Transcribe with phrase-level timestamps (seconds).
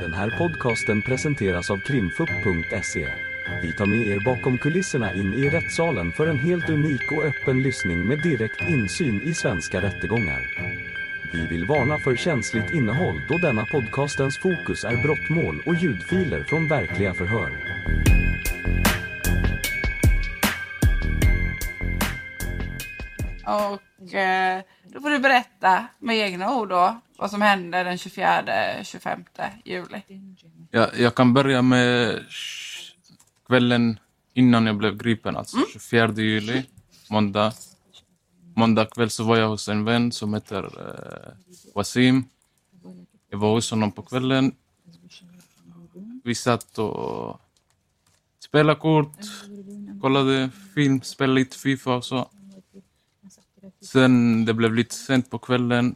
[0.00, 3.08] Den här podcasten presenteras av krimfupp.se.
[3.62, 7.62] Vi tar med er bakom kulisserna in i rättssalen för en helt unik och öppen
[7.62, 10.40] lyssning med direkt insyn i svenska rättegångar.
[11.32, 16.68] Vi vill varna för känsligt innehåll då denna podcastens fokus är brottmål och ljudfiler från
[16.68, 17.50] verkliga förhör.
[23.44, 29.24] Och eh, då får du berätta med egna ord då vad som hände den 24-25
[29.64, 30.02] juli.
[30.70, 32.20] Jag, jag kan börja med
[33.46, 33.98] kvällen
[34.34, 36.64] innan jag blev gripen, alltså 24 juli,
[37.10, 37.52] måndag.
[38.56, 41.32] Måndag kväll så var jag hos en vän som heter eh,
[41.74, 42.24] Wasim.
[43.30, 44.54] Jag var hos honom på kvällen.
[46.24, 47.40] Vi satt och
[48.44, 49.16] spelade kort,
[50.00, 52.30] kollade film, spelade lite Fifa och så.
[53.80, 55.94] Sen det blev lite sent på kvällen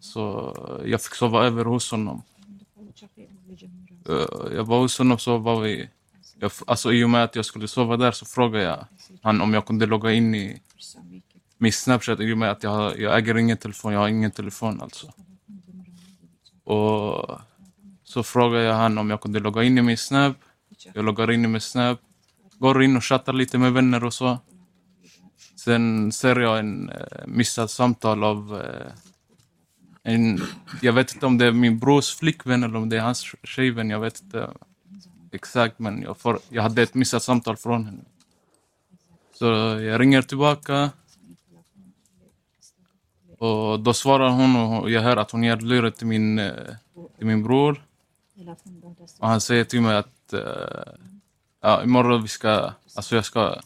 [0.00, 0.54] så
[0.86, 2.22] jag fick sova över hos honom.
[4.08, 5.88] Eh, Jag var hos honom så var vi...
[6.40, 8.86] Jag, alltså i och med att jag skulle sova där så frågade jag
[9.22, 10.62] han om jag kunde logga in i
[11.58, 14.80] min Snapchat i och med att jag, jag äger ingen telefon, jag har ingen telefon
[14.82, 15.12] alltså.
[16.64, 17.40] Och
[18.04, 20.36] så frågade jag han om jag kunde logga in i min Snap.
[20.94, 22.00] Jag loggar in i min Snap,
[22.58, 24.38] går in och chattar lite med vänner och så.
[25.68, 28.92] Sen ser jag en eh, missat samtal av eh,
[30.02, 30.40] en,
[30.82, 33.90] jag vet inte om det är min brors flickvän eller om det är hans tjejvän,
[33.90, 34.50] jag vet inte
[35.32, 38.04] exakt men jag, får, jag hade ett missat samtal från henne.
[39.34, 39.44] Så
[39.80, 40.90] jag ringer tillbaka
[43.38, 46.52] och då svarar hon och jag hör att hon ger luren till min, eh,
[47.16, 47.84] till min bror.
[49.18, 50.40] Och han säger till mig att uh,
[51.60, 53.60] ja, imorgon vi ska, alltså jag ska,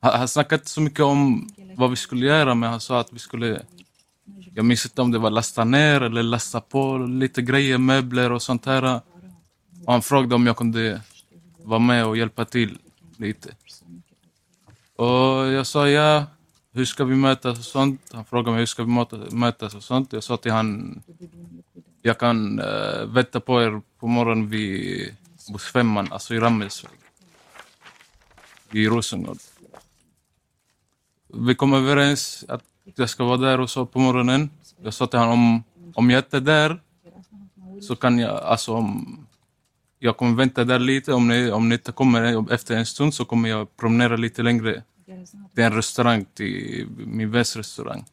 [0.00, 3.12] han, han snackade inte så mycket om vad vi skulle göra men han sa att
[3.12, 3.62] vi skulle
[4.54, 8.42] jag minns inte om det var lasta ner eller lasta på lite grejer, möbler och
[8.42, 9.00] sånt här.
[9.84, 11.00] Och han frågade om jag kunde
[11.62, 12.78] vara med och hjälpa till
[13.16, 13.54] lite.
[14.96, 15.06] Och
[15.52, 16.26] jag sa ja,
[16.72, 18.10] hur ska vi mötas och sånt.
[18.12, 20.12] Han frågade mig hur ska vi mötas och sånt.
[20.12, 21.02] Jag sa till han,
[22.02, 25.14] jag kan uh, vänta på er på morgonen vid
[25.52, 26.92] bussfemman, alltså i Rammelsväg.
[28.70, 29.38] I Rosengård.
[31.34, 32.62] Vi kom överens att
[32.94, 34.50] jag ska vara där och så på morgonen.
[34.82, 35.62] Jag sa till honom om,
[35.94, 36.80] om jag inte är där
[37.80, 39.18] så kan jag, alltså om
[39.98, 41.12] jag kommer vänta där lite.
[41.12, 44.82] Om ni, om ni inte kommer efter en stund så kommer jag promenera lite längre
[45.54, 48.04] till en restaurang, till min väns restaurang.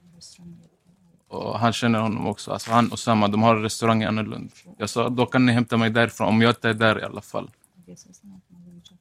[1.28, 2.52] Och han känner honom också.
[2.52, 4.52] Alltså han och Samma, de har en restaurang i Annelund.
[4.78, 7.22] Jag sa, då kan ni hämta mig därifrån, om jag inte är där i alla
[7.22, 7.50] fall.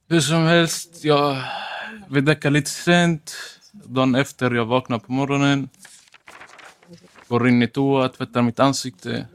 [0.07, 1.43] Hur som helst, jag,
[2.09, 3.35] vi däckade lite sent.
[3.85, 5.69] Dagen efter jag vaknar på morgonen.
[7.27, 9.27] Går in i toa, tvättar mitt ansikte.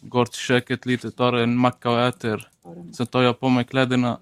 [0.00, 2.48] Går till köket lite, tar en macka och äter.
[2.92, 4.18] Sen tar jag på mig kläderna.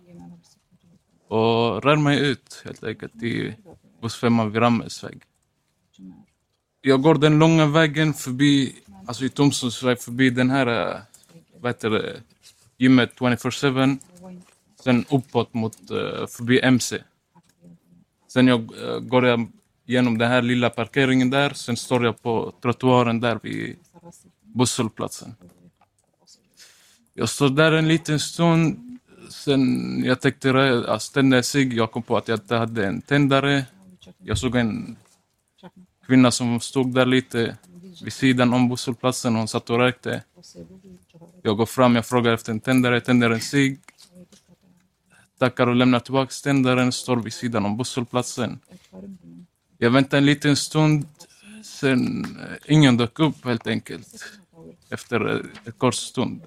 [1.29, 3.55] Och rör mig ut helt enkelt i
[4.03, 5.23] bussfemman vid Rammelsväg.
[6.81, 8.75] Jag går den långa vägen förbi,
[9.07, 11.01] alltså i Tomsonsväg, förbi den här, eh,
[11.61, 12.23] vad heter det,
[12.79, 13.99] gymmet 24-7.
[14.85, 17.03] Sen uppåt mot, eh, förbi MC.
[18.37, 19.49] Sen jag, eh, går jag
[19.87, 23.77] genom den här lilla parkeringen där, sen står jag på trottoaren där vid
[24.43, 25.35] busshållplatsen.
[27.15, 28.99] Jag står där en liten stund,
[29.31, 32.87] sen jag tänkte rö- eh, tända en cigg, jag kom på att jag inte hade
[32.87, 33.65] en tändare.
[34.19, 34.97] Jag såg en
[36.07, 37.57] kvinna som stod där lite
[38.03, 40.23] vid sidan om busshållplatsen, hon satt och rökte.
[41.43, 43.81] Jag går fram, jag frågar efter en tändare, tänder en cigg.
[45.39, 48.59] Tackar och lämnar tillbaka tändaren, står vid sidan om busshållplatsen.
[49.79, 51.07] Jag väntar en liten stund,
[51.65, 54.25] sen eh, ingen dök upp helt enkelt.
[54.91, 56.43] Efter eh, en kort stund.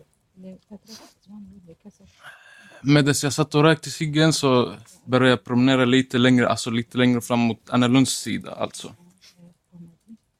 [2.81, 7.21] Medan jag satt och rökte ciggen så började jag promenera lite längre, alltså lite längre
[7.21, 8.93] fram mot Anna Lunds sida alltså.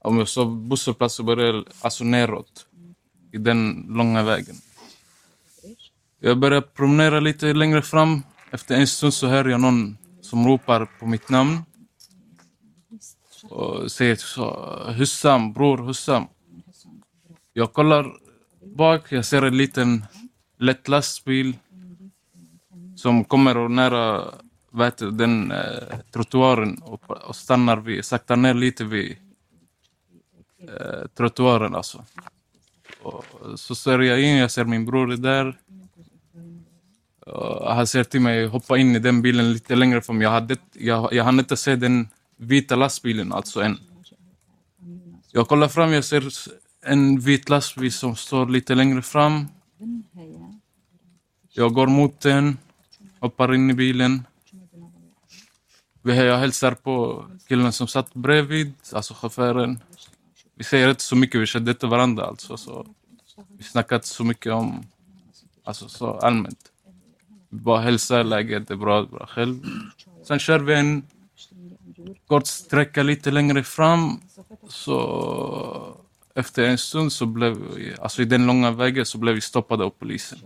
[0.01, 2.65] Om jag såg busshållplats så började jag alltså neråt.
[3.31, 4.55] I den långa vägen.
[6.19, 8.23] Jag började promenera lite längre fram.
[8.51, 11.63] Efter en stund så hör jag någon som ropar på mitt namn.
[13.43, 14.45] Och säger så,
[14.97, 16.27] Hussam, bror Hussam.
[17.53, 18.13] Jag kollar
[18.75, 20.05] bak, jag ser en liten
[20.57, 21.57] lätt lastbil
[22.95, 24.23] som kommer och nära
[24.71, 29.17] vet, den eh, trottoaren och, och stannar vid, saktar ner lite vid
[30.61, 32.05] eh, trottoaren alltså.
[33.01, 33.25] Och
[33.55, 35.57] så ser jag in, jag ser min bror där.
[37.29, 40.21] Eh, han säger till mig, hoppa in i den bilen lite längre fram.
[40.21, 43.77] Jag, hade, jag, jag hann inte se den vita lastbilen alltså än.
[45.31, 46.23] Jag kollar fram, jag ser
[46.85, 49.47] en vit lastbil som står lite längre fram.
[51.49, 52.57] Jag går mot den,
[53.19, 54.23] hoppar in i bilen.
[56.03, 59.79] Jag hälsar på killen som satt bredvid, alltså chauffören.
[60.55, 62.57] Vi säger inte så mycket, vi kände inte varandra alltså.
[62.57, 62.85] Så
[63.57, 64.83] vi snackade inte så mycket om,
[65.63, 66.71] alltså så allmänt.
[67.49, 69.61] Vi bara hälsar, läget är bra, bra själv.
[70.23, 71.03] Sen kör vi en
[72.27, 74.21] kort sträcka lite längre fram.
[74.67, 75.97] Så
[76.33, 79.83] efter en stund så blev vi, alltså i den långa vägen så blev vi stoppade
[79.83, 80.39] av polisen.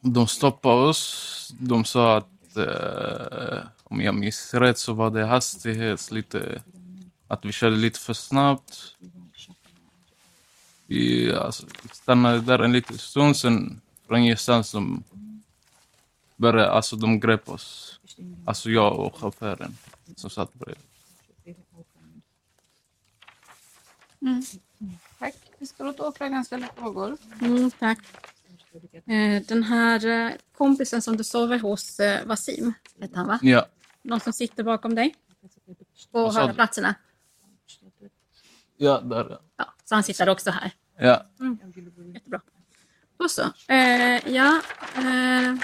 [0.00, 1.54] De stoppade oss.
[1.58, 6.62] De sa att eh, om jag minns rätt så var det hastighet lite,
[7.28, 8.96] att vi körde lite för snabbt.
[10.86, 15.02] Vi alltså, stannade där en liten stund, sen från ingenstans de
[16.36, 18.00] började, alltså de grep oss.
[18.46, 19.76] Alltså jag och chauffören
[20.16, 20.84] som satt bredvid.
[25.18, 25.34] Tack.
[25.58, 27.16] Vi ska låta åklagaren ställa frågor.
[27.40, 27.98] Mm, tack.
[29.06, 33.38] Eh, Den här eh, kompisen som du sover hos, eh, Wasim, heter han va?
[33.42, 33.66] Ja,
[34.02, 35.14] Någon som sitter bakom dig?
[36.12, 36.56] På Vad sa höga du?
[36.56, 36.94] platserna?
[38.76, 39.40] ja där ja.
[39.56, 40.70] Ja, så han sitter också här.
[40.98, 41.26] ja.
[42.14, 42.40] Jättebra.
[43.18, 43.42] Och så.
[43.72, 44.60] Eh, ja,
[44.96, 45.54] eh,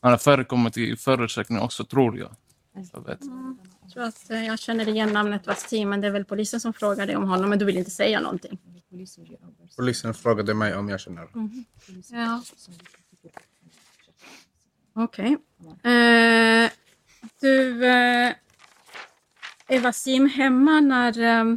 [0.00, 2.34] Han har förekommit i förundersökningen också tror jag.
[2.92, 3.18] jag vet.
[3.82, 6.72] jag tror att eh, jag känner igen namnet Wasim, men det är väl polisen som
[6.72, 8.58] frågar dig om honom, men du vill inte säga någonting.
[9.76, 11.28] Polisen frågade mig om jag känner.
[12.10, 12.42] Ja.
[14.94, 15.36] Okej.
[15.82, 16.70] Eh,
[17.40, 18.34] du, eh,
[19.68, 21.56] är Wasim hemma när eh,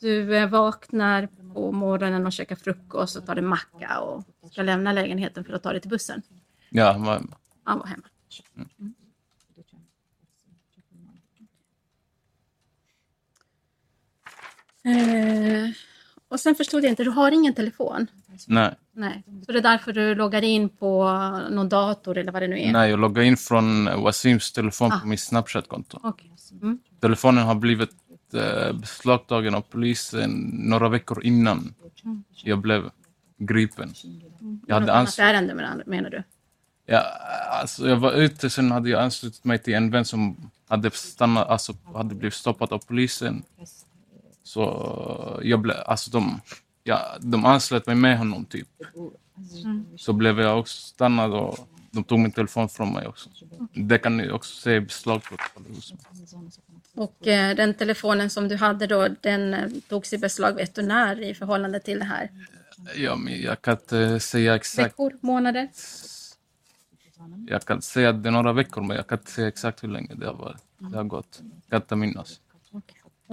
[0.00, 4.92] du eh, vaknar på morgonen och käkar frukost och tar en macka och ska lämna
[4.92, 6.22] lägenheten för att ta dig till bussen?
[6.70, 7.36] Ja, han var hemma.
[7.64, 8.02] Han var hemma.
[8.78, 8.94] Mm.
[14.84, 15.70] Eh,
[16.28, 18.06] och sen förstod jag inte, du har ingen telefon?
[18.46, 21.04] Nej, Nej, så det är därför du loggar in på
[21.50, 22.72] någon dator eller vad det nu är?
[22.72, 25.00] nej, jag loggade in från Wasims telefon Ah.
[25.00, 26.00] på mitt Snapchat-konto.
[26.02, 26.32] Okej.
[26.62, 26.78] Mm.
[27.00, 27.90] Telefonen har blivit
[28.34, 31.74] eh, beslagtagen av polisen några veckor innan
[32.44, 32.90] jag blev
[33.38, 33.94] gripen.
[34.66, 36.22] Jag hade Något ärende menar, menar du?
[36.86, 37.02] Ja,
[37.60, 41.48] alltså jag var ute, sen hade jag anslutit mig till en vän som hade, stannat,
[41.48, 43.42] alltså, hade blivit stoppad av polisen.
[44.42, 46.40] Så jag blev, alltså de,
[46.84, 48.68] ja, de anslöt mig med honom typ.
[49.96, 53.30] Så blev jag också stannad och de tog min telefon från mig också.
[53.74, 56.00] Det kan ni också se i hos mig.
[56.94, 60.82] Och eh, den telefonen som du hade då, den eh, togs i beslag, vet du
[60.82, 62.30] när i förhållande till det här?
[62.96, 64.88] Ja, men jag kan inte säga exakt.
[64.88, 65.68] Veckor, månader?
[67.46, 69.88] Jag kan säga att det är några veckor, men jag kan inte säga exakt hur
[69.88, 70.62] länge det har, varit.
[70.78, 71.40] Det har gått.
[71.42, 72.40] Jag kan inte minnas.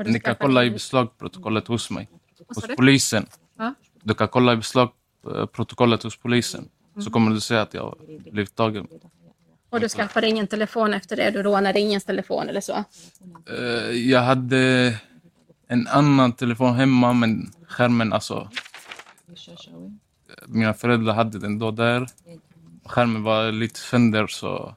[0.05, 2.09] Ni kan kolla i beslagprotokollet hos mig.
[2.47, 3.25] Hos polisen.
[3.57, 3.73] Ja.
[4.03, 6.69] Du kan kolla i beslagprotokollet hos polisen.
[7.03, 7.95] Så kommer du se att jag
[8.31, 8.87] blivit tagen.
[9.69, 11.31] Och du skaffade ingen telefon efter det?
[11.31, 12.83] Du rånade ingens telefon eller så?
[13.49, 14.95] Eh, jag hade
[15.67, 18.49] en annan telefon hemma, men skärmen alltså...
[20.47, 22.07] Mina föräldrar hade den då där.
[22.85, 24.75] Skärmen var lite sönder så...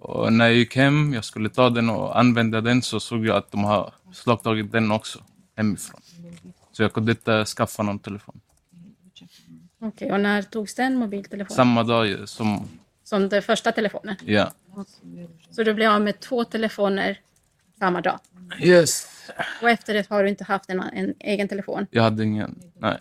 [0.00, 3.36] Och när jag gick hem, jag skulle ta den och använda den, så såg jag
[3.36, 5.18] att de har slagtagit den också
[5.56, 6.00] hemifrån.
[6.72, 8.40] Så jag kunde inte skaffa någon telefon.
[9.82, 11.56] Okej, och när togs den mobiltelefonen?
[11.56, 12.68] Samma dag som...
[13.04, 14.16] Som den första telefonen?
[14.24, 14.52] Ja.
[15.50, 17.20] Så du blev av med två telefoner
[17.78, 18.18] samma dag?
[18.60, 19.08] Yes.
[19.62, 21.86] Och efter det har du inte haft en, en egen telefon?
[21.90, 22.58] Jag hade ingen...
[22.78, 22.98] Nej.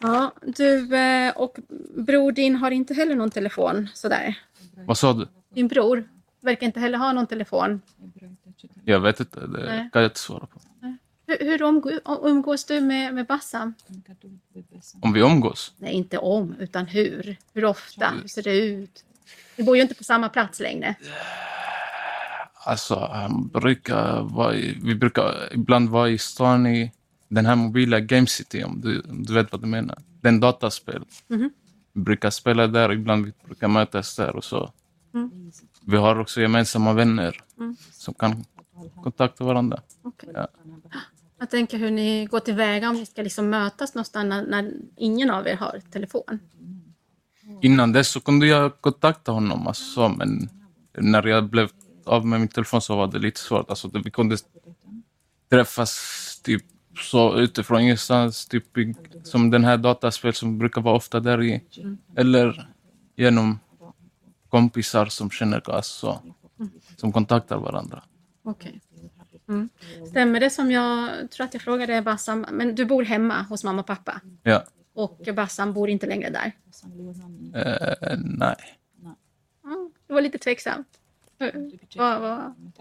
[0.00, 1.58] Ja, du eh, och
[1.96, 4.38] bror din har inte heller någon telefon sådär?
[4.86, 5.28] Vad sa du?
[5.54, 6.08] Din bror
[6.40, 7.82] verkar inte heller ha någon telefon.
[8.84, 9.40] Jag vet inte.
[9.40, 9.90] Det Nej.
[9.92, 10.60] kan jag inte svara på.
[11.30, 13.74] Hur, hur umgå- umgås du med, med Bassam?
[15.02, 15.72] Om vi umgås?
[15.78, 17.36] Nej, inte om, utan hur.
[17.52, 18.08] Hur ofta?
[18.22, 19.04] Hur ser det ut?
[19.56, 20.94] Du bor ju inte på samma plats längre.
[22.54, 26.92] Alltså, han brukar vara vi brukar ibland vara i stan i
[27.28, 29.98] den här mobila Game City, om du, om du vet vad du menar.
[30.20, 31.04] Den dataspel.
[31.28, 31.50] Mhm.
[31.92, 34.72] Vi brukar spela där, ibland vi brukar mötas där och så.
[35.14, 35.30] Mm.
[35.86, 37.76] Vi har också gemensamma vänner Mm.
[37.92, 38.44] som kan
[39.02, 39.80] kontakta varandra.
[40.02, 40.28] Okej.
[40.34, 40.48] Ja.
[41.40, 45.30] Jag tänker hur ni går tillväga om ni ska liksom mötas någonstans när, när ingen
[45.30, 46.38] av er har telefon.
[47.62, 50.48] Innan dess så kunde jag kontakta honom, alltså, så, men
[50.98, 51.68] när jag blev
[52.04, 53.70] av med min telefon så var det lite svårt.
[53.70, 54.36] Alltså, vi kunde
[55.50, 56.64] träffas typ
[56.96, 58.64] så utifrån ingenstans, typ
[59.24, 61.60] som den här dataspel som brukar vara ofta där i.
[62.16, 62.68] Eller
[63.16, 63.58] genom
[64.48, 66.22] kompisar som känner oss, så,
[66.96, 68.02] som kontaktar varandra.
[68.42, 68.80] Okej.
[69.50, 69.68] Mm.
[70.06, 73.80] Stämmer det som jag tror att jag frågade Bassam, men du bor hemma hos mamma
[73.80, 74.20] och pappa?
[74.42, 74.64] Ja,
[74.94, 76.52] Och Bassam bor inte längre där.
[77.54, 78.56] Eh, nej.
[79.64, 80.88] Mm, det var lite tveksamt.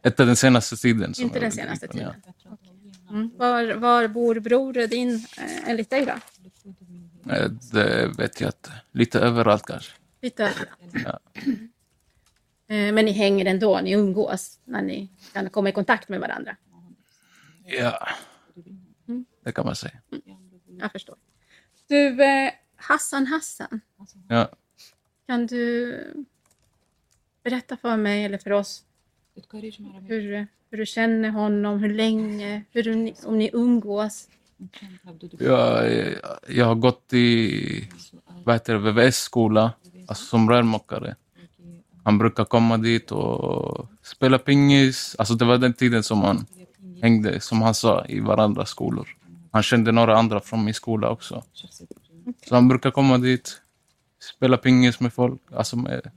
[0.05, 1.13] Inte den senaste tiden.
[1.13, 2.13] som inte den senaste inte, ja.
[2.13, 2.95] tiden.
[3.09, 3.31] Mm.
[3.37, 6.13] Var, var bor bror din eh, enligt dig då?
[7.31, 8.71] Eh, Det vet jag inte.
[8.91, 9.91] Lite överallt kanske.
[10.21, 10.79] Lite överallt.
[11.05, 11.19] Ja.
[12.69, 16.55] Eh, Men ni hänger ändå, ni umgås när ni kan komma i kontakt med varandra.
[17.65, 18.07] Ja,
[19.07, 19.25] Mm.
[19.43, 19.93] det kan man säga.
[20.79, 21.15] Jag förstår.
[21.87, 23.81] Du, eh, Hassan Hassan,
[24.27, 24.49] Ja.
[25.27, 25.95] kan du
[27.43, 28.83] berätta för mig eller för oss
[30.07, 34.27] hur, hur du känner honom, hur länge, hur om ni umgås?
[35.39, 35.93] Jag,
[36.47, 37.89] jag har gått i
[38.43, 39.71] vad heter det, VVS-skola,
[40.07, 41.15] alltså som rörmokare.
[42.03, 45.15] Han brukar komma dit och spela pingis.
[45.19, 46.45] Alltså det var den tiden som han
[47.01, 49.07] hängde, som han sa, i varandras skolor.
[49.51, 51.43] Han kände några andra från min skola också.
[52.47, 53.61] Så han brukar komma dit,
[54.35, 56.11] spela pingis med folk, alltså med,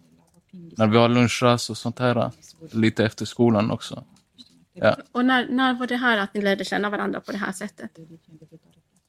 [0.51, 2.31] när vi har lunchrast och sånt här.
[2.73, 4.05] Lite efter skolan också.
[4.75, 4.97] Ja.
[5.12, 7.91] Och när, när var det här att ni lärde känna varandra på det här sättet?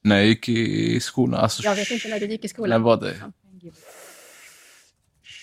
[0.02, 2.84] När jag gick i skolan, alltså Jag vet inte när du gick i När skolan.
[2.84, 3.16] var det?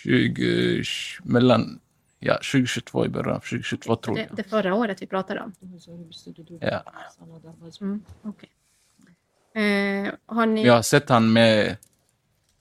[0.04, 0.82] 20,
[1.22, 1.80] mellan,
[2.18, 4.36] ja, 2022 i början, 2022 tror Det, jag.
[4.36, 5.52] det förra året vi pratade om.
[6.60, 6.82] Ja.
[7.80, 8.48] Mm, okej.
[9.54, 11.76] eh, har ni, Jag har sett han med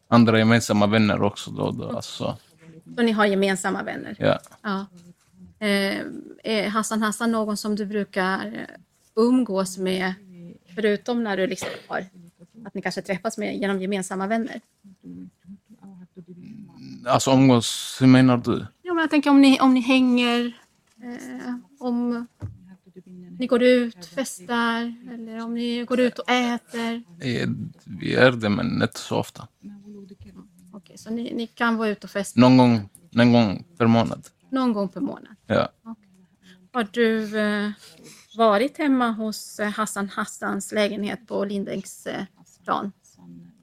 [0.07, 1.71] andra gemensamma vänner också då.
[1.71, 2.37] då alltså,
[2.95, 4.15] Så ni har gemensamma vänner?
[4.19, 4.39] ja.
[4.61, 4.85] Ja.
[5.67, 6.01] Eh,
[6.43, 8.67] är Hassan Hassan någon som du brukar
[9.15, 10.13] umgås med
[10.75, 12.05] förutom när du liksom har
[12.65, 14.61] att ni kanske träffas med genom gemensamma vänner?
[17.05, 18.65] Alltså umgås, hur menar du?
[18.83, 20.45] Jo, men jag tänker om ni, om ni hänger,
[21.03, 22.27] eh, om
[23.39, 27.03] ni går ut, festar eller om ni går ut och äter.
[27.99, 29.47] Vi är det, men inte så ofta.
[30.73, 34.27] Okej, så ni, ni kan vara ute och festa Någon gång, någon gång per månad.
[34.51, 35.35] någon gång per månad.
[35.47, 35.69] Ja.
[36.73, 37.71] Har du eh,
[38.37, 42.15] varit hemma hos eh, Hassan Hassans lägenhet på Lindängsplan?
[42.15, 42.25] Eh,
[42.63, 42.91] plan?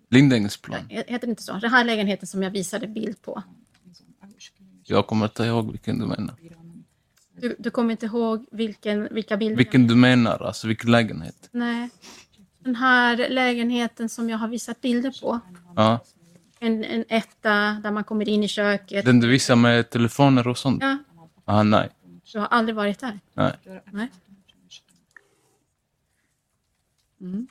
[0.09, 0.81] Lindängsplan.
[0.89, 1.53] Heter det inte så?
[1.53, 3.43] Den här lägenheten som jag visade bild på.
[4.85, 6.35] Jag kommer inte ihåg vilken du menar.
[7.41, 9.57] Du, du kommer inte ihåg vilken, vilka bilder?
[9.57, 11.49] Vilken du menar, alltså vilken lägenhet?
[11.53, 11.91] Nej.
[12.59, 15.41] Den här lägenheten som jag har visat bilder på.
[15.77, 16.01] Ja.
[16.59, 17.51] En, en etta
[17.83, 19.05] där man kommer in i köket.
[19.05, 20.83] Den du visar med telefoner och sånt?
[20.83, 20.99] Ja,
[21.45, 21.89] Ah, nej.
[22.33, 23.21] du har aldrig varit där?
[23.35, 23.53] nej.
[23.93, 24.09] Nej.
[27.21, 27.47] Mm.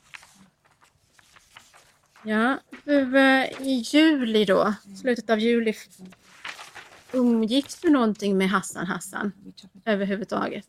[2.26, 5.74] Ja, du, eh, i juli då, slutet av juli,
[7.12, 9.32] umgicks du någonting med Hassan Hassan
[9.84, 10.66] överhuvudtaget?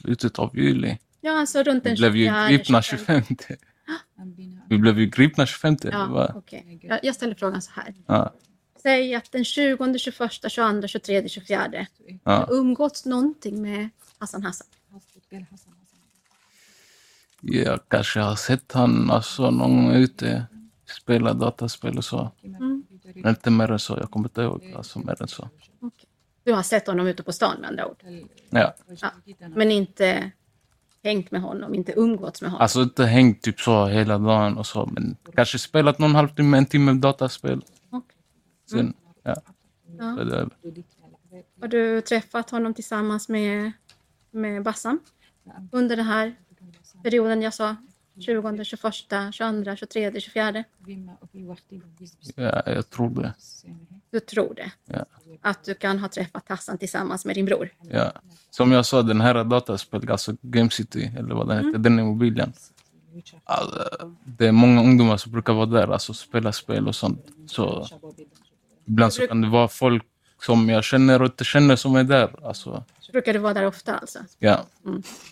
[0.00, 0.98] Slutet av juli.
[1.20, 3.22] Ja, alltså runt Vi den blev ju 24, gripna 25.
[3.28, 3.56] 25.
[4.68, 5.76] Vi blev ju gripna 25.
[5.82, 6.80] eller Ja, okej.
[6.82, 7.94] Jag, jag ställer frågan så här.
[8.06, 8.34] Ja.
[8.82, 11.86] Säg att den 20, 21, 22, 23, 24
[12.24, 12.46] Ja.
[12.50, 14.66] umgåtts någonting med Hassan Hassan?
[17.44, 20.46] Jag kanske har sett han alltså, någon gång ute,
[21.02, 22.30] spela dataspel och så.
[22.44, 22.84] Mm.
[23.14, 23.96] Men inte mer än så.
[24.00, 25.48] Jag kommer inte ihåg alltså, mer än så.
[26.44, 28.02] Du har sett honom ute på stan med andra ord?
[28.50, 28.74] Ja.
[29.00, 29.10] Ja.
[29.48, 30.30] Men inte
[31.04, 32.62] hängt med honom, inte umgåtts med honom?
[32.62, 34.86] Alltså inte hängt typ så hela dagen och så.
[34.92, 37.64] Men kanske spelat någon halvtimme, en timme dataspel.
[37.90, 38.16] Okej.
[38.70, 39.34] Sen, ja.
[39.98, 40.04] Ja.
[40.04, 40.50] Det över.
[41.60, 43.72] Har du träffat honom tillsammans med,
[44.30, 45.00] med Bassam
[45.72, 46.34] under den här
[47.02, 47.76] perioden jag sa?
[48.20, 48.94] 20, 21,
[49.32, 50.64] 22, 23, 24?
[52.34, 53.34] Ja, jag tror det.
[54.10, 54.72] Du tror det?
[54.84, 55.04] Ja.
[55.40, 57.70] Att du kan ha träffat Hassan tillsammans med din bror?
[57.90, 58.12] Ja.
[58.50, 62.02] Som jag sa, den här dataspelet, alltså Game City, eller vad den heter, den är
[62.02, 62.52] mobilen.
[63.44, 67.26] Alltså, det är många ungdomar som brukar vara där, alltså spela spel och sånt.
[67.46, 67.86] Så
[68.84, 70.04] ibland så kan det vara folk
[70.44, 72.46] som jag känner och inte känner som är där.
[72.46, 74.18] Alltså, Brukar du vara där ofta alltså?
[74.38, 74.66] ja,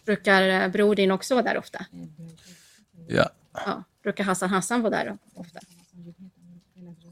[0.04, 1.86] Brukar eh, bror din också vara där ofta?
[3.08, 3.30] ja.
[3.52, 3.84] Ja.
[4.02, 5.60] Brukar Hassan Hassan vara där ofta?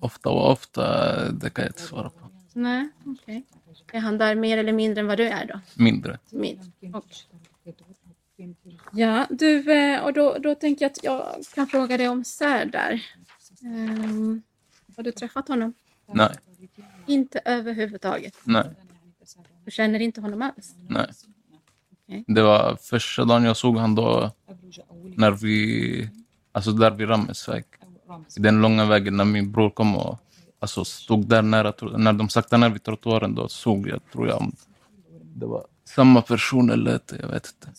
[0.00, 2.30] Ofta och ofta, det kan jag inte svara på.
[2.52, 3.44] Nej, okej.
[3.92, 5.60] Är han där mer eller mindre än vad du är då?
[5.74, 6.18] Mindre.
[6.30, 6.72] Min.
[6.94, 7.16] Okej.
[8.92, 13.02] Ja, du, eh, och då, då tänker jag att jag kan fråga dig om Särdar.
[13.62, 14.42] Um,
[14.96, 15.74] har du träffat honom?
[16.06, 16.30] Nej,
[17.08, 18.34] Inte överhuvudtaget.
[18.44, 18.64] nej,
[19.64, 20.74] Du känner inte honom alls?
[20.88, 21.06] nej.
[22.08, 22.24] Okej.
[22.26, 24.30] Det var första dagen jag såg han då,
[25.16, 26.10] när vi,
[26.52, 27.64] alltså där vid Ramesväg.
[28.36, 30.18] I den långa vägen när min bror kom och
[30.58, 34.52] alltså, stod där nära, när de saktade ner vid trottoaren då såg jag, tror jag,
[35.22, 37.72] det var samma person eller inte, jag vet inte.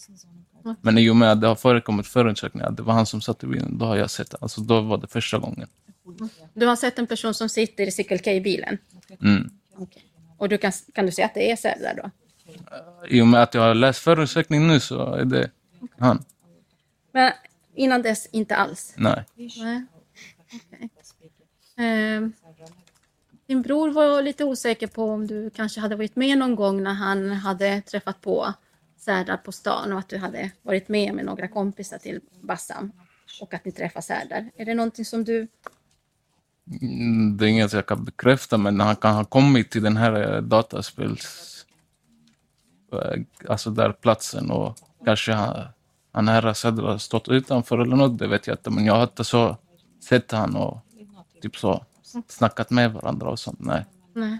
[0.81, 3.43] Men i och med att det har förekommit förundersökningar, att det var han som satt
[3.43, 4.37] i bilen, då har jag sett det.
[4.41, 5.67] Alltså då var det första gången.
[6.53, 8.77] Du har sett en person som sitter i Cycle K-bilen?
[9.21, 9.49] Mm.
[9.75, 10.05] Okej.
[10.37, 12.11] Och du kan, kan du säga att det är Serdar då?
[13.07, 15.51] I och med att jag har läst förundersökningen nu så är det
[15.97, 16.23] han.
[17.11, 17.31] Men
[17.75, 18.93] innan dess inte alls?
[18.97, 19.25] Nej.
[19.35, 19.85] Nej.
[20.53, 20.89] Okej.
[21.77, 22.33] Ehm,
[23.47, 26.93] din bror var lite osäker på om du kanske hade varit med någon gång när
[26.93, 28.53] han hade träffat på
[28.97, 32.91] Serdar på stan och att du hade varit med med några kompisar till Bassam
[33.41, 34.49] och att ni träffade Serdar.
[34.55, 35.47] Är det någonting som du...
[36.81, 40.35] Mm, Det är inget jag kan bekräfta, men han kan ha kommit till den här
[40.35, 41.65] eh, dataspels...
[42.91, 45.67] eh, Alltså där platsen och kanske han,
[46.11, 48.69] han här Sadr har stått utanför eller något, det vet jag inte.
[48.69, 49.57] Men jag har inte så
[50.03, 50.77] sett han och
[51.41, 51.85] typ så
[52.27, 53.59] snackat med varandra och sånt.
[53.59, 53.85] Nej.
[54.13, 54.37] Nej.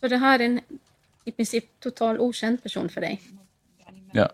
[0.00, 0.60] Så det här är en
[1.24, 3.22] i princip total okänd person för dig?
[4.12, 4.28] Ja.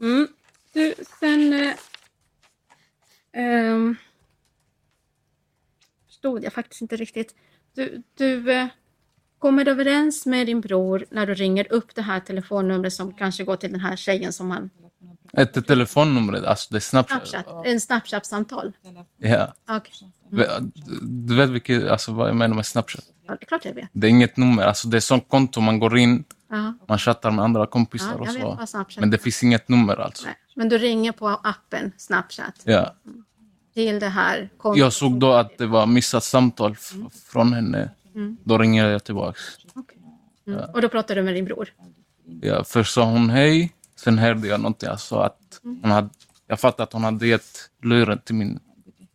[0.00, 0.28] Mm.
[0.72, 1.74] Du, sen...
[3.38, 3.96] Ehm,
[6.06, 7.34] förstod jag faktiskt inte riktigt.
[7.74, 8.66] Du, du eh,
[9.38, 13.56] kommer överens med din bror när du ringer upp det här telefonnumret som kanske går
[13.56, 14.70] till den här tjejen som han...
[15.32, 17.28] Ett telefonnummer, alltså det är Snapchat.
[17.28, 18.72] Snapchat, en Snapchat-samtal?
[19.16, 19.54] Ja.
[19.68, 20.12] Okej.
[21.02, 23.04] Du vet vilket, alltså vad jag menar med Snapchat?
[23.26, 23.88] Ja, det är klart jag vet.
[23.92, 27.30] Det är inget nummer, alltså det är sånt konto man går in, Ja, man chattar
[27.30, 28.84] med andra kompisar ja och så.
[29.00, 30.26] Men det finns inget nummer alltså.
[30.26, 30.36] Nej.
[30.54, 32.94] Men du ringer på appen Snapchat Ja.
[33.78, 34.78] Till det här kontot?
[34.78, 36.92] Jag såg då att det var missat samtal f-
[37.24, 37.90] från henne.
[38.44, 39.40] Då ringer jag tillbaks.
[40.46, 40.60] Mm.
[40.70, 41.68] Och då pratar du med din bror?
[42.42, 44.88] Ja, först sa hon hej, sen hörde jag någonting.
[44.88, 46.08] Jag sa att hon hade,
[46.46, 48.60] jag fattade att hon hade gett luren till min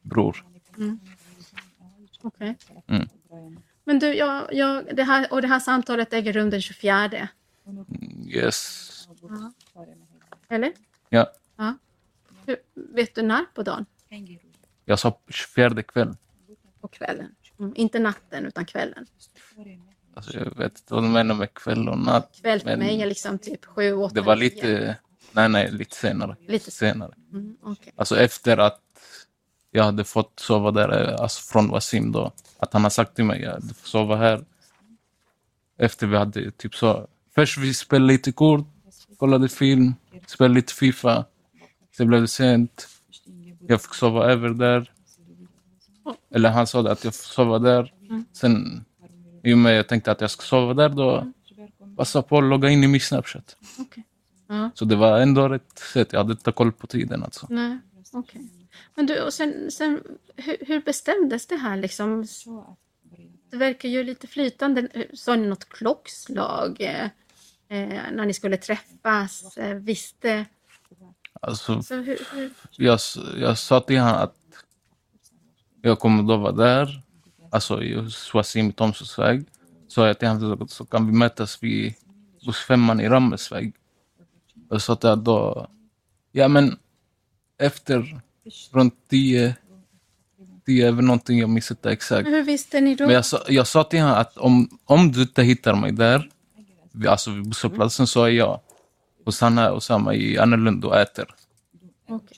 [0.02, 0.46] bror.
[2.22, 2.56] Okej.
[2.88, 3.08] Mm.
[3.84, 7.28] Men du, jag, jag, det här, och det här samtalet äger rum den 24,
[8.28, 9.08] Yes.
[10.50, 10.72] eller?
[11.10, 11.78] Ja, Ja.
[12.46, 13.86] Hur, vet du när på dagen?
[14.86, 16.16] Jag sa 24 kväll.
[16.82, 17.36] På kvällen?
[17.60, 17.74] Mm.
[17.76, 19.06] Inte natten, utan kvällen.
[20.16, 22.40] Alltså, jag vet inte vad du menar med kväll och natt.
[22.42, 24.98] Kväll för Men mig är liksom typ sju, åtta, Det var lite,
[25.32, 26.36] nej nej, lite senare.
[26.48, 27.14] Lite senare.
[27.32, 27.94] Mm, okej.
[27.96, 28.82] Alltså efter att
[29.72, 30.90] jag hade fått sova där,
[31.22, 32.32] alltså från Wasim då.
[32.58, 34.46] Att han har sagt till mig, att du får sova här.
[35.78, 38.68] Efter vi hade typ så, först vi spelade lite kort,
[39.18, 39.96] kollade film,
[40.28, 41.26] spelade lite Fifa.
[41.98, 42.88] Sen blev det sent.
[43.68, 44.92] Jag fick sova över där.
[46.32, 47.94] Eller han sa att jag får sova där.
[48.34, 48.86] Sen,
[49.44, 51.32] i och med jag tänkte att jag ska sova där då,
[51.98, 53.58] passa på att logga in i min Snapchat.
[54.48, 54.70] Ja.
[54.74, 56.14] Så det var ändå rätt sett.
[56.14, 57.48] Jag hade inte koll på tiden alltså.
[57.50, 57.78] Nej.
[58.96, 60.04] Men du, och sen, sen
[60.36, 62.26] hur, hur bestämdes det här liksom?
[63.52, 64.88] Det verkar ju lite flytande.
[65.14, 67.04] Sa ni något klockslag eh,
[67.68, 69.58] eh, när ni skulle träffas?
[69.58, 70.46] Eh, visste...
[71.44, 73.00] Alltså, Så hur, hur, jag,
[73.38, 74.36] jag sa till honom att
[75.82, 77.02] jag kommer då vara där,
[77.52, 79.46] alltså i hos Wasim i Tomsåsväg.
[79.88, 81.94] Så jag till honom så kan vi mötas vid
[82.46, 83.74] bussfemman i Rammesväg.
[84.70, 85.68] Och så att jag då,
[86.32, 86.78] ja men
[87.60, 88.22] efter
[88.72, 89.56] runt tio,
[90.66, 92.28] tio över någonting, jag minns inte exakt.
[92.28, 93.06] hur visste ni då?
[93.06, 96.30] Men jag sa, jag sa till honom att om, om du inte hittar mig där,
[97.08, 98.60] alltså vid busshållplatsen, så är jag
[99.24, 101.36] och Samma i Annelund och äter.
[102.10, 102.38] Okej.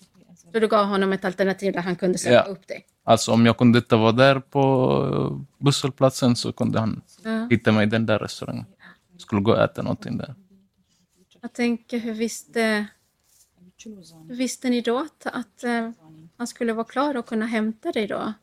[0.53, 2.41] Så du gav honom ett alternativ där han kunde söka Ja.
[2.41, 2.85] upp dig?
[3.03, 7.47] Alltså om jag kunde inte vara där på busshållplatsen så kunde han Ja.
[7.49, 8.65] hitta mig i den där restaurangen.
[9.17, 10.35] Skulle gå och äta någonting där.
[11.41, 12.85] Jag tänker, hur visste,
[14.27, 15.91] hur visste ni då att, att eh,
[16.37, 18.33] han skulle vara klar och kunna hämta dig då?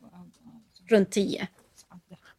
[0.89, 1.47] Runt tio?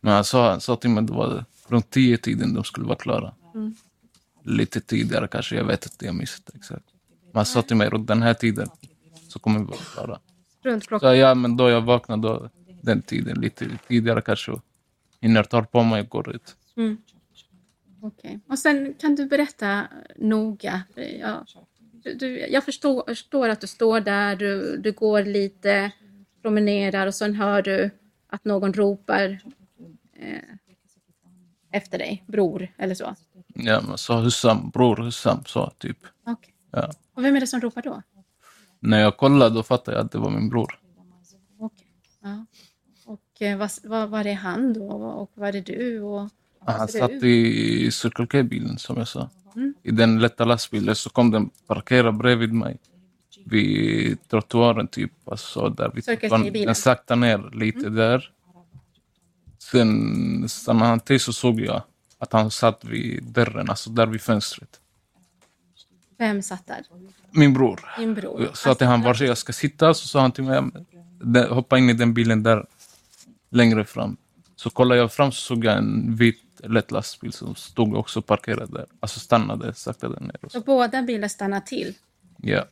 [0.01, 2.87] Men han sa, han sa till mig att det var runt tio tiden de skulle
[2.87, 3.35] vara klara.
[4.47, 6.85] Lite tidigare kanske, jag vet inte, jag inte exakt.
[7.23, 8.69] Men han sa till mig runt den här tiden
[9.29, 10.21] så kommer vi vara klara.
[10.63, 11.11] Runt klockan?
[11.11, 12.51] Så ja, men då jag vaknade då,
[12.83, 14.61] den tiden, lite tidigare kanske.
[15.21, 16.57] Hinner ta på mig och går ut.
[16.77, 16.97] Mm.
[18.01, 18.41] Okej.
[18.49, 20.83] Och sen kan du berätta noga.
[21.93, 25.91] Du, du, jag förstår, förstår att du står där, du, du går lite,
[26.43, 27.91] promenerar och sen hör du
[28.27, 29.43] att någon ropar
[30.17, 30.39] eh,
[31.71, 33.15] efter dig, bror eller så.
[33.55, 35.99] Ja, men så Hussam, bror Hussam, så typ.
[36.27, 36.55] Okej.
[36.71, 36.91] Ja.
[37.15, 38.03] Och vem är det som ropar då?
[38.81, 40.79] När jag kollade då fattade jag att det var min bror.
[41.59, 41.87] Okej.
[42.23, 42.47] Ja.
[43.07, 46.01] Och eh, vad, vad var det han då och var det du?
[46.01, 46.29] Och,
[46.67, 47.23] Han satt ut?
[47.23, 49.31] i Circle K-bilen som jag sa.
[49.57, 49.75] Mm.
[49.83, 52.79] I den lätta lastbilen så kom den parkera bredvid mig.
[53.47, 55.13] Vid trottoaren typ.
[55.25, 56.45] Alltså där trottoaren.
[56.45, 56.67] K-bilen?
[56.67, 58.31] Den saktade ner lite där.
[59.59, 61.83] Sen stannade han till så såg jag
[62.25, 64.81] att han satt vid dörren, alltså där vid fönstret.
[66.19, 66.83] Vem satt där?
[67.31, 67.81] Min bror.
[67.99, 68.35] Din bror?
[68.35, 70.61] Och Jag sa till honom var jag ska sitta, så sa han till mig, "Ja,
[70.61, 70.87] men,
[71.33, 72.67] den- hoppa in i den bilen där
[73.51, 74.17] längre fram.
[74.57, 78.73] Så kollade jag fram så såg jag en vit lätt lastbil som stod också parkerad
[78.73, 78.87] där.
[79.01, 80.39] Alltså stannade sakta där nere.
[80.43, 80.65] och Så så.
[80.65, 81.95] båda bilar stannar till.
[82.37, 82.65] Ja,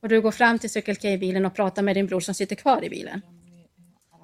[0.00, 2.84] Och du går fram till Circle K-bilen och pratar med din bror som sitter kvar
[2.84, 3.20] i bilen.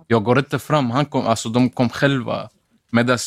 [0.07, 2.49] jag går inte fram, han kom, alltså de kom själva.
[2.91, 3.19] Medan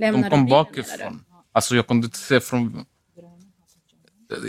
[0.00, 1.24] Lämnar de kom bakifrån.
[1.52, 2.84] Alltså jag kunde inte se från...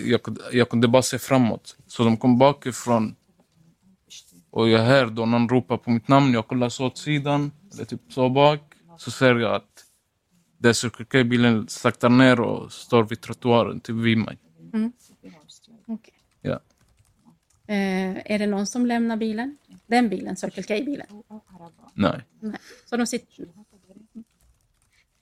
[0.05, 1.77] Jag, jag kunde bara se framåt.
[1.87, 3.15] Så de kom bakifrån.
[4.49, 6.33] Och jag hör då någon ropa på mitt namn.
[6.33, 8.61] Jag kollar så åt sidan, eller typ så bak.
[8.97, 9.85] Så ser jag att
[10.57, 14.37] där Circle K-bilen saktar ner och står vid trottoaren, typ vid mig.
[15.87, 16.13] Okej.
[16.41, 16.59] Ja.
[17.67, 19.57] Eh, är det någon som lämnar bilen?
[19.87, 21.07] Den bilen, Circle K-bilen?
[21.93, 22.21] Nej.
[22.39, 22.59] Nej.
[22.85, 23.45] Så de sitter...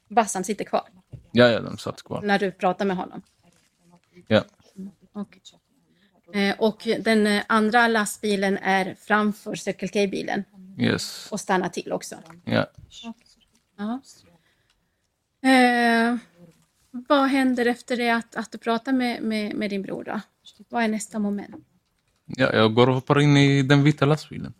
[0.09, 0.89] Bassan sitter kvar
[1.31, 2.21] Ja, ja, de satt kvar.
[2.21, 3.21] när du pratar med honom?
[4.27, 4.43] Ja.
[5.13, 5.41] Okej.
[6.33, 10.43] Eh, och den eh, andra lastbilen är framför Circle K-bilen
[10.77, 11.27] Yes.
[11.31, 12.15] och stannar till också?
[12.45, 12.65] Ja.
[13.77, 14.01] Ja.
[15.49, 16.17] Eh,
[16.91, 20.03] vad händer efter det att, att du pratar med, med, med din bror?
[20.03, 20.21] Då?
[20.69, 21.55] Vad är nästa moment?
[22.25, 22.53] ja.
[22.55, 24.53] Jag går och hoppar in i den vita lastbilen.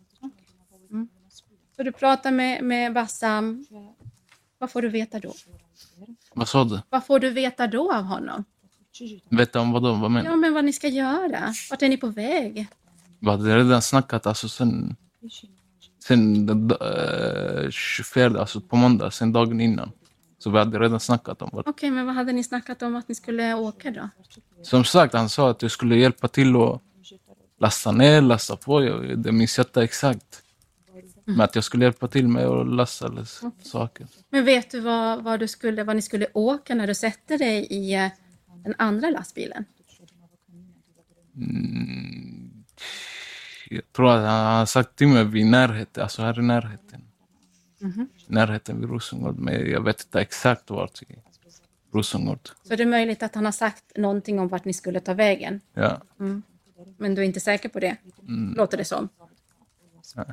[1.76, 3.66] Så du pratar med, med Bassam.
[4.60, 5.34] Vad får du veta då?
[6.34, 6.80] Vad sa du?
[6.90, 8.44] Vad får du veta då av honom?
[9.28, 11.54] Vet du om vad de Vad menar Ja, men vad ni ska göra.
[11.70, 12.66] Vart är ni på väg?
[13.20, 14.96] Vi hade redan snackat alltså sen,
[16.04, 19.92] sen den äh, 24, alltså på måndag, sen dagen innan.
[20.38, 21.68] Så vi hade redan snackat om vad...
[21.68, 24.08] Okej, men vad hade ni snackat om att ni skulle åka då?
[24.62, 26.82] Som sagt, han sa att jag skulle hjälpa till att
[27.60, 28.84] lasta ner, lasta på.
[28.84, 30.42] Jag, det minns jag inte exakt.
[31.30, 34.06] Men att jag skulle hjälpa till med att lasta eller s- saker.
[34.30, 37.66] Men vet du vad, vad, du skulle, vad ni skulle åka när du sätter dig
[37.70, 38.08] i eh,
[38.64, 39.64] den andra lastbilen?
[43.70, 47.02] Jag tror att han har sagt till mig vid närheten, alltså här i närheten.
[48.26, 51.06] Närheten vid Rosengård, men jag vet inte exakt vart i
[51.92, 52.48] Rosengård.
[52.62, 55.60] Så det är möjligt att han har sagt någonting om vart ni skulle ta vägen.
[55.74, 56.00] Ja.
[56.98, 57.96] Men du är inte säker på det?
[58.56, 59.08] Låter det som.
[60.16, 60.26] Nej.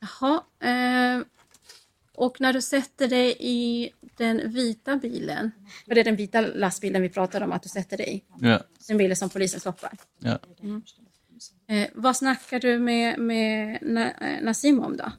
[0.00, 0.42] Jaha.
[0.60, 1.22] Eh,
[2.14, 5.50] och när du sätter dig i den vita bilen,
[5.86, 8.60] för det är den vita lastbilen vi pratar om att du sätter dig i, Ja.
[8.88, 9.92] den bilen som polisen stoppar.
[10.18, 10.38] Ja.
[11.68, 15.12] Eh, vad snackar du med, med Na, eh, Nassim om då?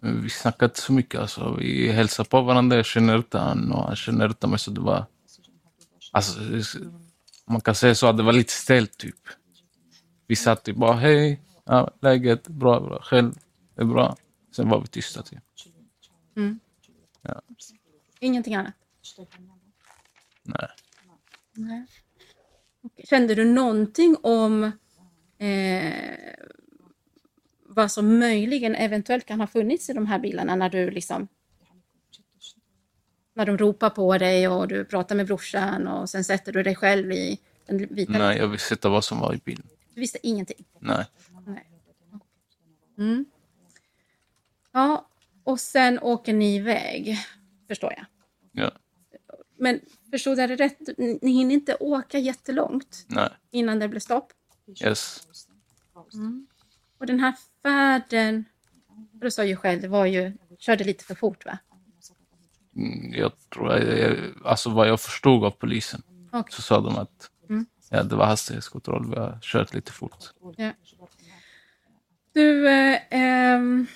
[0.00, 1.20] Men Vi snackade inte så mycket.
[1.20, 1.56] Alltså.
[1.58, 2.76] Vi hälsade på varandra.
[2.76, 4.58] Jag känner inte han och han känner inte mig.
[4.58, 5.06] Så det var...
[6.12, 6.40] Alltså,
[7.46, 9.16] man kan säga så att det var lite stelt typ.
[10.26, 13.32] Vi satt typ bara hej, ja, läget, bra, bra, själv,
[13.84, 14.16] det är bra.
[14.50, 15.38] Sen var vi tysta typ.
[18.20, 18.74] Ingenting annat?
[20.42, 20.68] Nej.
[21.52, 21.86] Nej.
[22.82, 23.06] Okej.
[23.08, 24.64] Kände du någonting om
[25.38, 25.92] eh,
[27.62, 31.28] vad som möjligen eventuellt kan ha funnits i de här bilarna när du liksom
[33.34, 36.74] när de ropar på dig och du pratar med brorsan och sen sätter du dig
[36.76, 38.12] själv i den vita.
[38.12, 39.66] Nej, jag visste inte vad som var i bilen.
[39.94, 40.64] Du visste ingenting?
[40.78, 41.04] Nej.
[41.46, 41.68] Nej.
[42.98, 43.24] Mm.
[44.72, 45.08] Ja,
[45.44, 47.18] och sen åker ni iväg,
[47.68, 48.06] förstår jag.
[48.52, 48.72] Ja.
[49.58, 49.80] Men
[50.10, 50.78] förstod jag det rätt?
[50.98, 53.28] Ni hinner inte åka jättelångt Nej.
[53.50, 54.32] innan det blir stopp?
[54.84, 55.26] Yes.
[56.98, 58.44] Och den här färden,
[59.12, 61.58] du sa ju själv, det var ju, körde lite för fort va?
[62.76, 66.52] Mm, Jag tror, jag, jag, alltså vad jag förstod av polisen Okej.
[66.52, 67.66] så sa de att Mm.
[67.90, 69.10] ja, det var hastighetskontroll.
[69.10, 70.18] Vi har kört lite fort.
[70.56, 70.72] Ja.
[72.32, 73.86] Du, eh, ehm...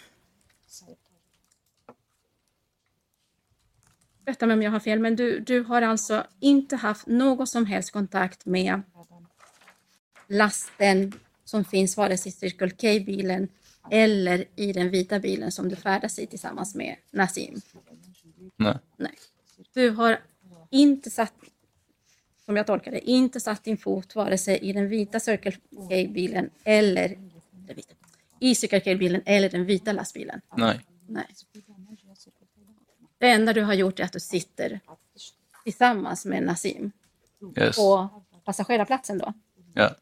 [4.26, 7.66] rätta mig om jag har fel, men du, du har alltså inte haft någon som
[7.66, 8.82] helst kontakt med
[10.28, 11.12] lasten
[11.44, 13.48] som finns vare sig i Circle K-bilen
[13.90, 17.60] eller i den vita bilen som du färdas i tillsammans med Nassim?
[18.56, 18.78] Nej.
[18.96, 19.14] Nej.
[19.74, 20.20] Du har
[20.70, 21.34] inte satt,
[22.44, 26.50] som jag tolkar det, inte satt din fot vare sig i den vita Circle K-bilen
[26.64, 27.18] eller
[28.40, 30.40] i Circle K-bilen eller den vita lastbilen.
[30.56, 30.80] Nej.
[31.08, 31.26] Nej.
[33.18, 34.80] Det enda du har gjort är att du sitter
[35.64, 36.92] tillsammans med Nassim
[37.58, 37.76] Yes.
[37.76, 38.08] på
[38.44, 39.32] passagerarplatsen då.
[39.74, 39.94] Ja.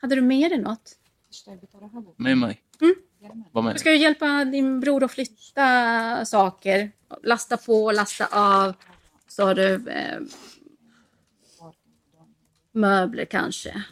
[0.00, 0.98] Hade du med dig något?
[2.16, 2.62] Med mig.
[3.52, 6.92] Vad menar Du ska ju hjälpa din bror att flytta saker.
[7.22, 8.74] Lasta på, lasta av.
[9.28, 10.20] Så har du eh,
[12.72, 13.82] möbler kanske.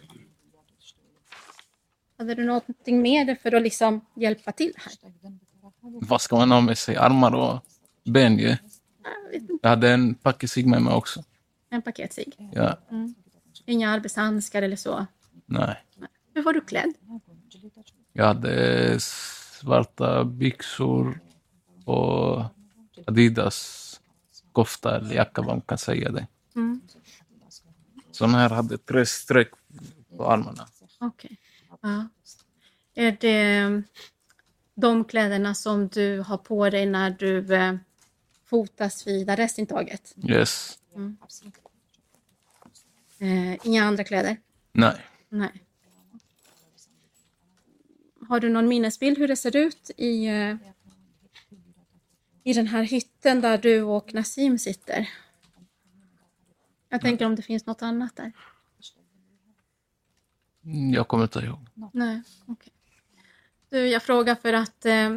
[2.18, 4.92] Hade du någonting med dig för att liksom hjälpa till här?
[5.92, 6.96] Vad ska man ha med sig?
[6.96, 7.60] Armar och.
[8.02, 8.58] Jag vet inte,
[9.62, 11.24] Jag hade en packe cigg med mig också.
[11.70, 12.36] en paketsig.
[12.52, 12.78] Ja,
[13.66, 15.06] Inga arbetshandskar eller så.
[15.46, 15.76] nej.
[16.34, 16.94] Hur var du klädd?
[18.12, 21.20] Jag hade svarta byxor
[21.84, 22.42] och
[23.06, 23.82] Adidas
[24.52, 26.26] kofta eller jacka, vad man kan säga det.
[26.54, 26.80] Mm.
[28.10, 29.50] Sån här hade tre streck
[30.16, 30.66] på armarna.
[31.00, 31.36] Okej.
[31.82, 32.08] Ja.
[32.94, 33.82] Är det
[34.76, 37.74] de kläderna som du har på dig när du eh,
[38.44, 40.14] fotas vid arrestintaget?
[40.28, 40.78] Yes.
[43.18, 44.36] Eh, inga andra kläder?
[44.72, 45.00] Nej.
[45.28, 45.62] Nej.
[48.28, 50.56] Har du någon minnesbild hur det ser ut i, eh,
[52.44, 55.08] i den här hytten där du och Nassim sitter?
[56.88, 58.32] Jag tänker om det finns något annat där.
[60.64, 61.58] Mm, Jag kommer inte ihåg.
[61.92, 62.72] Nej, okej.
[63.70, 65.16] Du, jag frågar för att eh,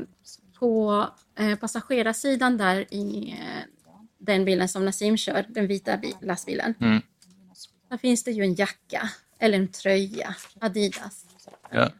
[0.59, 3.63] på eh, passagerarsidan där i eh,
[4.17, 7.01] den bilen som Nassim kör, den vita bi- lastbilen, Mm.
[7.89, 9.09] där finns det ju en jacka
[9.39, 11.25] eller en tröja, Adidas
[11.71, 11.91] Ja.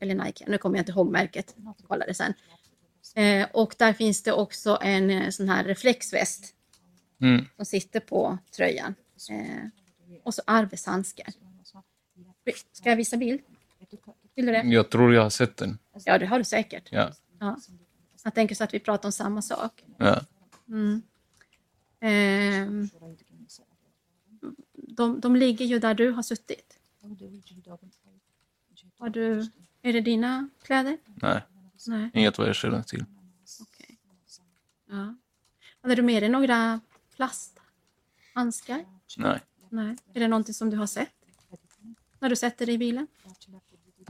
[0.00, 2.34] eller Nike, nu kommer jag inte ihåg märket, jag kollar det sen.
[3.14, 6.54] Eh, och där finns det också en eh, sån här reflexväst
[7.20, 7.44] Mm.
[7.56, 8.94] som sitter på tröjan.
[9.30, 9.64] Eh,
[10.22, 11.26] och så arbetshandskar.
[12.72, 13.40] Ska jag visa bild?
[14.34, 14.62] Vill du det?
[14.62, 15.78] Jag tror jag har sett den.
[16.04, 16.88] Ja, det har du säkert.
[16.92, 17.12] Ja.
[17.38, 17.56] Ja.
[18.24, 19.84] Jag tänker så att vi pratar om samma sak.
[19.98, 20.20] Ja.
[20.68, 21.02] Mm.
[22.00, 22.88] Ehm,
[24.72, 26.78] de, de ligger ju där du har suttit.
[28.98, 29.50] Har du,
[29.82, 30.98] är det dina kläder?
[31.04, 31.42] Nej,
[31.86, 33.04] Nej, inget vad jag känner till.
[33.60, 33.98] okej.
[34.88, 35.14] Ja.
[35.82, 36.80] Hade du med dig några
[37.16, 38.84] plasthandskar?
[39.16, 39.96] Nej, Nej.
[40.14, 41.10] Är det någonting som du har sett?
[42.18, 43.06] När du sätter dig i bilen?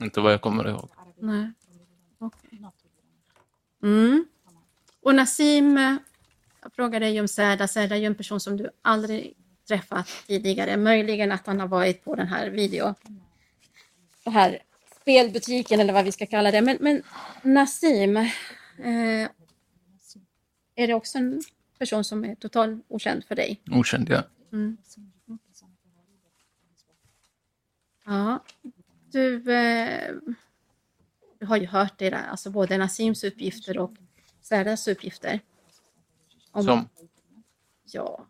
[0.00, 0.88] Inte vad jag kommer ihåg.
[1.18, 1.52] Nej.
[2.18, 2.60] Okej.
[3.82, 4.26] Mm.
[5.02, 5.76] Och Nassim,
[6.62, 7.68] jag frågar dig om Zäda.
[7.68, 9.36] Zäda är ju en person som du aldrig
[9.68, 10.76] träffat tidigare.
[10.76, 12.94] Möjligen att han har varit på den här video...
[14.24, 14.58] Den här
[15.00, 16.60] spelbutiken eller vad vi ska kalla det.
[16.60, 17.02] Men, men
[17.42, 19.28] Nassim, eh,
[20.74, 21.42] är det också en
[21.78, 23.60] person som är totalt okänd för dig?
[23.70, 24.22] Okänd, ja.
[24.52, 24.76] Mm.
[28.04, 28.44] Ja,
[29.14, 30.14] du, eh,
[31.38, 33.92] du har ju hört det där, alltså både Nassims uppgifter och
[34.40, 35.40] Särdas uppgifter.
[36.50, 36.88] Om- Som?
[37.84, 38.26] Ja,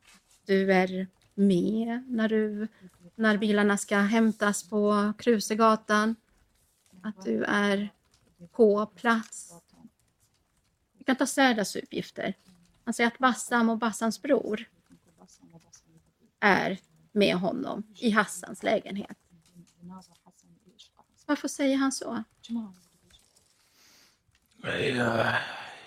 [0.47, 2.69] du är med när, du,
[3.15, 6.17] när bilarna ska hämtas på Krusegatan.
[7.03, 7.89] Att du är
[8.53, 9.53] på plats.
[10.99, 12.35] Vi kan ta Särdas uppgifter.
[12.85, 14.65] Han säger att Bassam och Bassams bror
[16.41, 16.79] är
[17.13, 19.17] med honom i Hassans lägenhet.
[21.27, 22.25] Varför säger han så?
[24.97, 25.35] Jag,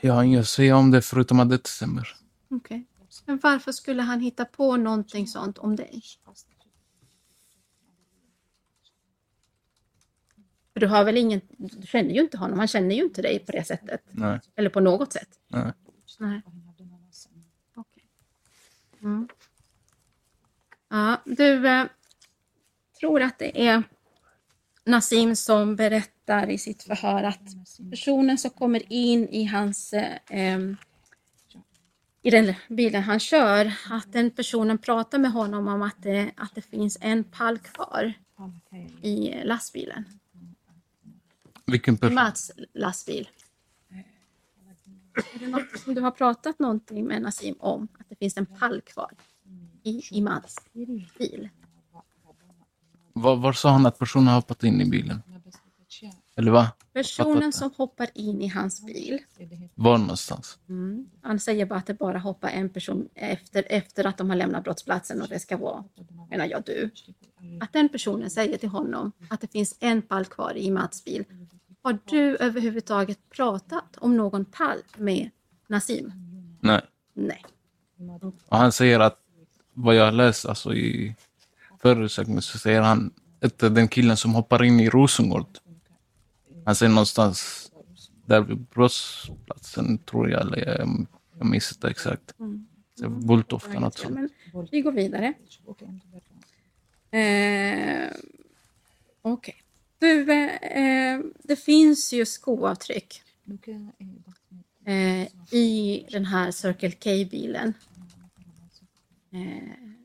[0.02, 2.16] jag har inget att säga om det förutom att det stämmer.
[2.50, 2.86] Okej.
[3.26, 6.02] Men varför skulle han hitta på någonting sånt om dig?
[10.74, 13.40] För du har väl ingen, du känner ju inte honom, han känner ju inte dig
[13.40, 14.02] på det sättet.
[14.12, 15.30] Nej, Eller på något sätt.
[15.48, 15.74] nej.
[16.20, 16.42] Nej.
[17.76, 18.10] Okej.
[19.02, 19.28] Mm.
[20.90, 21.86] Ja, du eh,
[23.00, 23.84] tror att det är
[24.88, 27.42] Nassim som berättar i sitt förhör att
[27.92, 30.60] personen som kommer in i hans eh,
[32.22, 36.56] i den bilen han kör, att den personen pratar med honom om att det, att
[36.56, 38.14] det finns en pall kvar
[39.02, 40.06] i lastbilen.
[41.66, 42.16] Vilken I person?
[42.16, 43.30] Mats lastbil.
[45.34, 47.88] Är det något som du har pratat någonting med Nassim om?
[48.00, 49.12] Att det finns en pall kvar
[49.84, 50.56] i, i Mats
[51.18, 51.50] bil?
[53.22, 55.22] Var, var sa han att personen har hoppat in i bilen?
[56.36, 56.72] Eller va?
[56.94, 59.20] Personen som hoppar in i hans bil,
[59.76, 60.60] Var någonstans?
[60.70, 64.38] mm, han säger bara att det bara hoppar en person efter, efter att de har
[64.38, 65.84] lämnat brottsplatsen och det ska vara,
[66.30, 66.90] menar jag, du.
[67.62, 71.24] Att den personen säger till honom att det finns en pall kvar i Mats bil.
[71.82, 75.30] Har du överhuvudtaget pratat om någon pall med
[75.68, 76.12] Nassim?
[76.62, 76.82] Nej.
[77.14, 77.46] Nej.
[78.48, 79.20] Och han säger att
[79.74, 81.16] vad jag har läst alltså i
[81.82, 85.58] förundersökningen så säger han att den killen som hoppar in i Rosengård.
[86.66, 87.72] Han säger någonstans
[88.26, 92.34] där vid brottsplatsen tror jag, eller jag, jag minns inte exakt.
[93.00, 94.32] Så Bulltofta något sånt.
[94.72, 95.34] Vi går vidare.
[97.12, 98.12] Eh,
[99.22, 99.56] Okej.
[100.00, 103.22] Du, eh, det finns ju skoavtryck
[104.86, 107.74] eh, i den här Circle K-bilen.
[109.32, 109.97] Eh,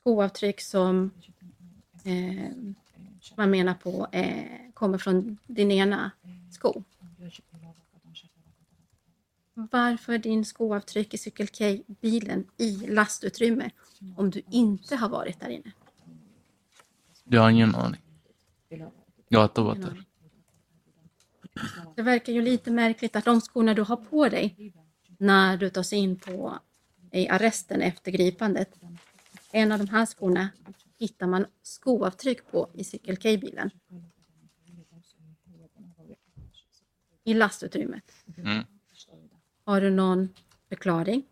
[0.00, 1.10] skoavtryck som
[2.04, 2.50] eh,
[3.36, 6.10] man menar på eh, kommer från din ena
[6.50, 6.82] sko.
[9.54, 13.70] Varför är din skoavtryck i Cykel K-bilen i lastutrymme
[14.16, 15.72] om du inte har varit där inne?
[17.24, 18.00] Jag har ingen aning.
[19.28, 20.04] Jag har inte varit där.
[21.96, 24.72] Det verkar ju lite märkligt att de skorna du har på dig
[25.18, 26.58] när du tas in på
[27.12, 28.78] i arresten efter gripandet.
[29.52, 30.48] En av de här skorna
[30.98, 33.70] hittar man skoavtryck på i Cykel K-bilen.
[37.24, 38.12] I lastutrymmet.
[38.36, 38.64] Mm.
[39.64, 40.28] Har du någon
[40.68, 41.26] förklaring?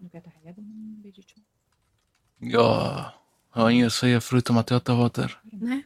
[2.38, 3.04] Jag
[3.50, 5.40] har inget att säga förutom att jag inte har varit där.
[5.42, 5.84] Nej.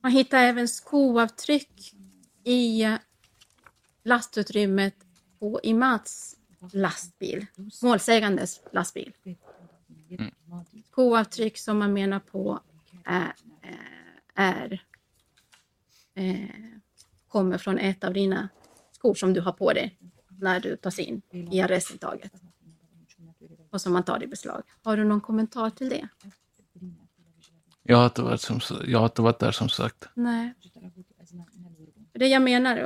[0.00, 1.94] Man hittar även skoavtryck
[2.44, 2.94] i eh,
[4.02, 4.94] lastutrymmet
[5.38, 6.36] på Imats
[6.72, 7.46] lastbil,
[7.82, 9.12] målsägandes lastbil.
[10.90, 12.60] Skoavtryck som man menar på
[13.04, 13.32] är,
[14.34, 14.82] är
[16.14, 16.48] eh,
[17.28, 18.48] kommer från ett av dina
[18.92, 22.32] skor som du har på dig när du tas in i arrestintaget
[23.70, 24.62] och som man tar i beslag.
[24.82, 26.08] Har du någon kommentar till det?
[27.82, 30.08] Jag har inte varit, som, jag har inte varit där som sagt.
[30.14, 30.54] Nej.
[32.12, 32.76] Det jag menar,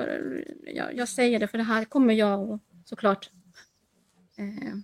[0.74, 3.30] jag, jag säger det för det här kommer jag och såklart...
[4.36, 4.74] Eh,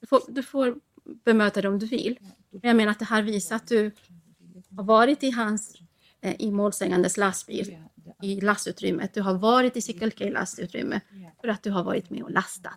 [0.00, 0.80] du, får, du får
[1.24, 2.18] bemöta det om du vill.
[2.50, 3.90] Men jag menar att det här visar att du
[4.76, 5.76] har varit i hans
[6.20, 7.76] eh, i målsägandes lastbil
[8.22, 9.14] i lastutrymmet.
[9.14, 11.00] Du har varit i Cykel K lastutrymme
[11.40, 12.72] för att du har varit med och lastat.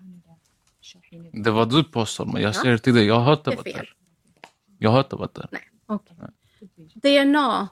[1.33, 2.61] Det var du påstår, men jag Ja.
[2.61, 3.73] säger till dig, jag har inte varit fel.
[3.73, 3.93] där.
[4.77, 5.49] Jag har inte varit där.
[5.51, 6.17] Nej, okej.
[6.93, 7.69] DNA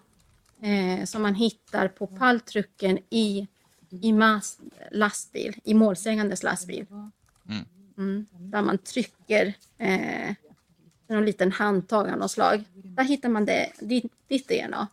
[0.61, 3.47] eh, som man hittar på palltrucken i,
[3.89, 4.59] i Mas
[4.91, 6.85] lastbil, i målsägandes lastbil.
[7.49, 7.65] Mm.
[7.97, 10.35] Mm, där man trycker eh,
[11.07, 12.63] en liten handtag av något slag.
[12.73, 14.87] Där hittar man det, ditt, ditt DNA.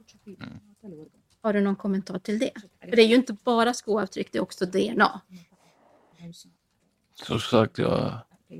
[1.43, 2.51] Har du någon kommentar till det?
[2.81, 5.21] För det är ju inte bara skoavtryck, det är också DNA.
[7.27, 8.13] Som sagt, jag,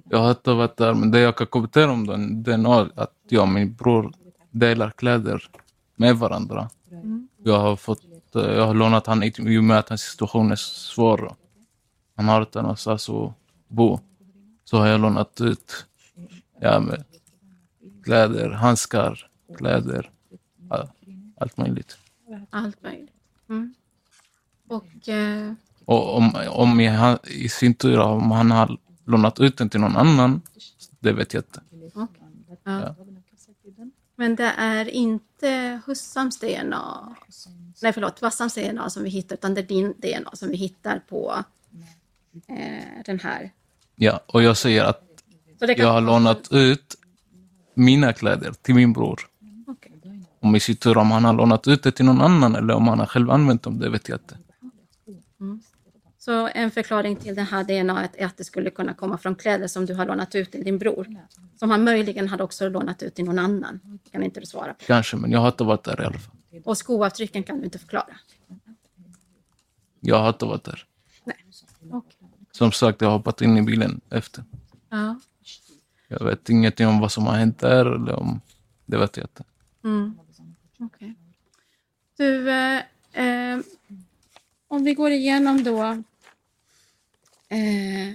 [0.05, 0.95] jag har inte varit där.
[0.95, 4.13] Men det jag kan kommentera om den, den är att jag och min bror
[4.51, 5.51] delar kläder
[5.97, 6.71] med varandra.
[7.45, 10.57] Jag har fått, eh, jag har lånat han i och med att hans situation är
[10.57, 11.25] svår.
[11.25, 11.37] och
[12.17, 13.33] Han har inte någonstans att
[13.69, 14.01] bo.
[14.71, 15.87] Så har jag lånat ut
[16.61, 17.05] ja, med
[18.05, 20.11] kläder, handskar, kläder,
[20.71, 20.89] all-
[21.37, 21.99] allt möjligt.
[22.51, 23.11] Allt möjligt.
[23.49, 23.75] Mm.
[24.69, 25.53] Och eh,
[25.85, 29.97] Och om, om han, i sin tur, om han har lånat ut den till någon
[29.97, 30.43] annan,
[31.01, 31.61] det vet jag inte.
[31.95, 32.07] Ja.
[32.65, 32.95] Ja.
[34.17, 37.17] Men det är inte Hussams DNA,
[37.83, 40.99] nej förlåt, Vassams DNA som vi hittar, utan det är din DNA som vi hittar
[41.09, 41.45] på
[42.47, 43.51] eh, den här.
[44.03, 45.03] Ja, och jag säger att
[45.77, 46.97] jag har lånat ut
[47.75, 49.21] mina kläder till min bror.
[50.41, 52.89] Om i sin tur om han har lånat ut det till någon annan eller om
[52.89, 54.39] han har själv använt dem, det vet jag inte.
[56.19, 59.67] Så en förklaring till det här DNA är att det skulle kunna komma från kläder
[59.67, 61.07] som du har lånat ut till din bror.
[61.59, 63.99] Som han möjligen hade också lånat ut till någon annan.
[64.13, 64.85] kan inte du svara på.
[64.85, 66.37] Kanske, men jag har inte varit där i alla fall.
[66.65, 68.17] Och skoavtrycken kan du inte förklara.
[70.01, 70.87] Jag har inte varit där.
[71.25, 71.37] Nej.
[71.93, 72.20] Okej.
[72.61, 74.45] Som sagt, jag har hoppat in i bilen efter.
[74.89, 75.21] Ja.
[76.09, 78.41] Jag vet ingenting om vad som har hänt där eller om...
[78.87, 79.45] Det vet jag inte.
[79.85, 80.19] Mm.
[80.79, 81.15] Okej.
[82.17, 83.61] Du, eh, eh,
[84.69, 85.83] om vi går igenom då
[87.49, 88.15] eh,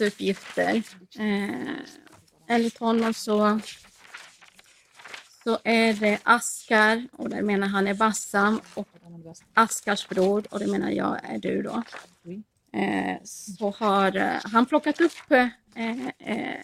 [0.00, 0.82] uppgifter.
[1.18, 1.76] Eh,
[2.46, 3.60] enligt honom så,
[5.44, 8.88] så är det Askar, och det menar han är Bassam, och
[9.54, 11.82] Askars bror, och det menar jag är du då.
[12.78, 16.60] Eh, så har eh, han plockat upp eh, eh,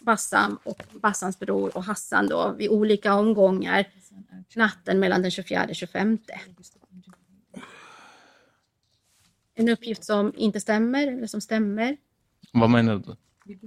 [0.00, 3.86] Bassam och Bassams bror och Hassan då vid olika omgångar
[4.56, 6.18] natten mellan den 24 och 25.
[9.54, 11.96] En uppgift som inte stämmer eller som stämmer.
[12.52, 13.16] Vad menar du?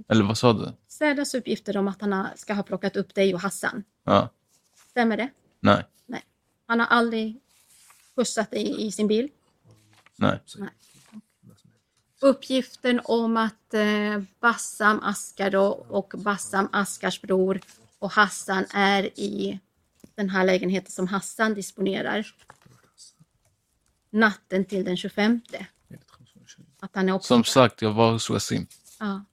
[0.08, 0.72] Eller vad sa du?
[0.88, 3.84] Särdas uppgifter om att han ska ha plockat upp dig och Hassan.
[4.04, 4.28] Ja.
[4.90, 5.28] Stämmer det?
[5.60, 5.84] Nej.
[6.06, 6.24] Nej.
[6.66, 7.40] Han har aldrig
[8.16, 9.28] skjutsat dig i sin bil.
[10.16, 10.40] Nej.
[12.20, 15.56] Uppgiften om att eh, Bassam Askar
[15.92, 17.60] och Bassam Askars bror
[17.98, 19.60] och Hassan är i
[20.14, 22.26] den här lägenheten som Hassan disponerar
[24.10, 25.40] natten till den 25.
[26.80, 27.26] Att han är också...
[27.28, 28.66] Som sagt, jag var hos Wasim
[28.98, 29.24] Ja.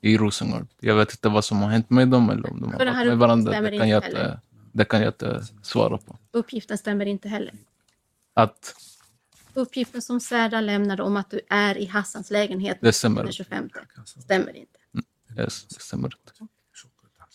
[0.00, 0.66] I Rosengård.
[0.80, 3.18] Jag vet inte vad som har hänt med dem eller om de har varit med
[3.18, 3.60] varandra.
[3.60, 4.40] Det kan, jag inte
[4.72, 6.18] det kan jag inte svara på.
[6.30, 7.54] Uppgiften stämmer inte heller.
[8.34, 8.74] Att
[9.54, 13.24] Uppgiften som Särda lämnade om att du är i Hassans lägenhet det stämmer.
[13.24, 13.70] den 25
[14.04, 14.78] stämmer inte.
[15.38, 16.48] Yes, det stämmer inte.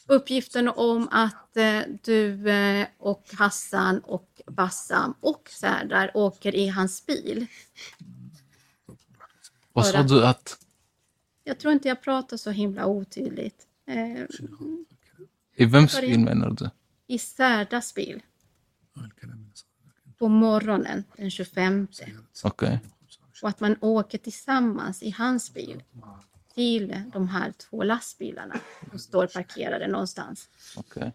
[0.07, 7.05] Uppgiften om att eh, du eh, och Hassan och Bassam och Serdar åker i hans
[7.05, 7.45] bil.
[9.73, 10.64] Vad sa du att...
[11.47, 13.67] Jag tror inte jag pratar så himla otydligt.
[13.85, 14.23] Eh,
[15.55, 16.69] I vems bil menar du?
[17.07, 18.23] I Särdas bil.
[20.17, 21.87] På morgonen den 25.
[22.43, 22.79] Okej.
[23.41, 25.83] Och att man åker tillsammans i hans bil
[26.53, 30.49] till de här två lastbilarna som står parkerade någonstans.
[30.77, 31.13] okej.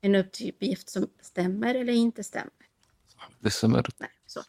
[0.00, 2.50] En uppgift som stämmer eller inte stämmer.
[3.40, 3.86] Det stämmer.
[3.98, 4.40] Nej, så.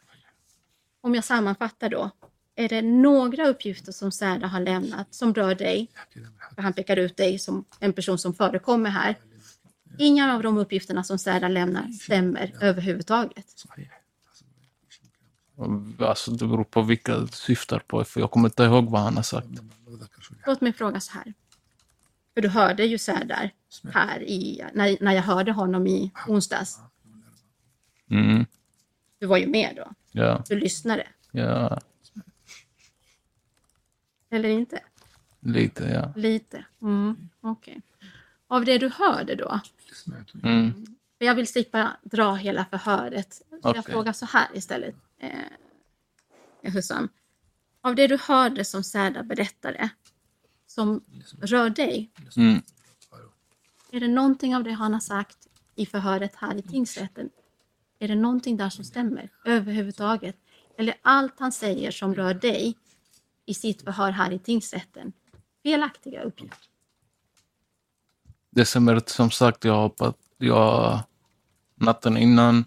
[1.00, 2.10] Om jag sammanfattar då.
[2.56, 5.88] Är det några uppgifter som Särda har lämnat som rör dig?
[6.54, 9.14] För han pekar ut dig som en person som förekommer här.
[9.98, 13.46] Inga av de uppgifterna som Särda lämnar stämmer överhuvudtaget.
[15.98, 19.16] Alltså, det beror på vilka du syftar på, för jag kommer inte ihåg vad han
[19.16, 19.46] har sagt.
[20.46, 21.34] Låt mig fråga så här.
[22.34, 23.50] För du hörde ju Serdar
[23.92, 26.78] här i, när, när jag hörde honom i onsdags.
[28.10, 28.46] Mm.
[29.18, 29.92] Du var ju med då.
[30.12, 31.06] Ja, Du lyssnade.
[31.32, 31.80] ja,
[34.34, 34.80] Eller inte?
[35.40, 36.12] lite ja.
[36.16, 36.64] Lite.
[36.82, 37.82] Mm, Okej.
[38.46, 39.60] Av det du hörde då.
[40.42, 40.86] Mm.
[41.18, 43.32] Jag vill slippa dra hela förhöret.
[43.34, 43.82] Så jag Okej.
[43.82, 44.94] frågar så här istället.
[45.18, 45.30] Eh.
[47.80, 49.88] Av det du hörde som Serdar berättade.
[50.66, 51.04] Som
[51.40, 52.10] rör dig.
[52.36, 52.62] Mm.
[53.90, 57.30] Är det någonting av det han har sagt i förhöret här i tingsrätten?
[57.98, 60.36] Är det någonting där som stämmer överhuvudtaget?
[60.78, 62.76] Eller allt han säger som rör dig
[63.46, 65.12] i sitt förhör här i tingsrätten?
[65.62, 66.68] Felaktiga uppgifter.
[68.50, 71.00] Det stämmer som sagt, jag hoppat, jag
[71.74, 72.64] natten innan,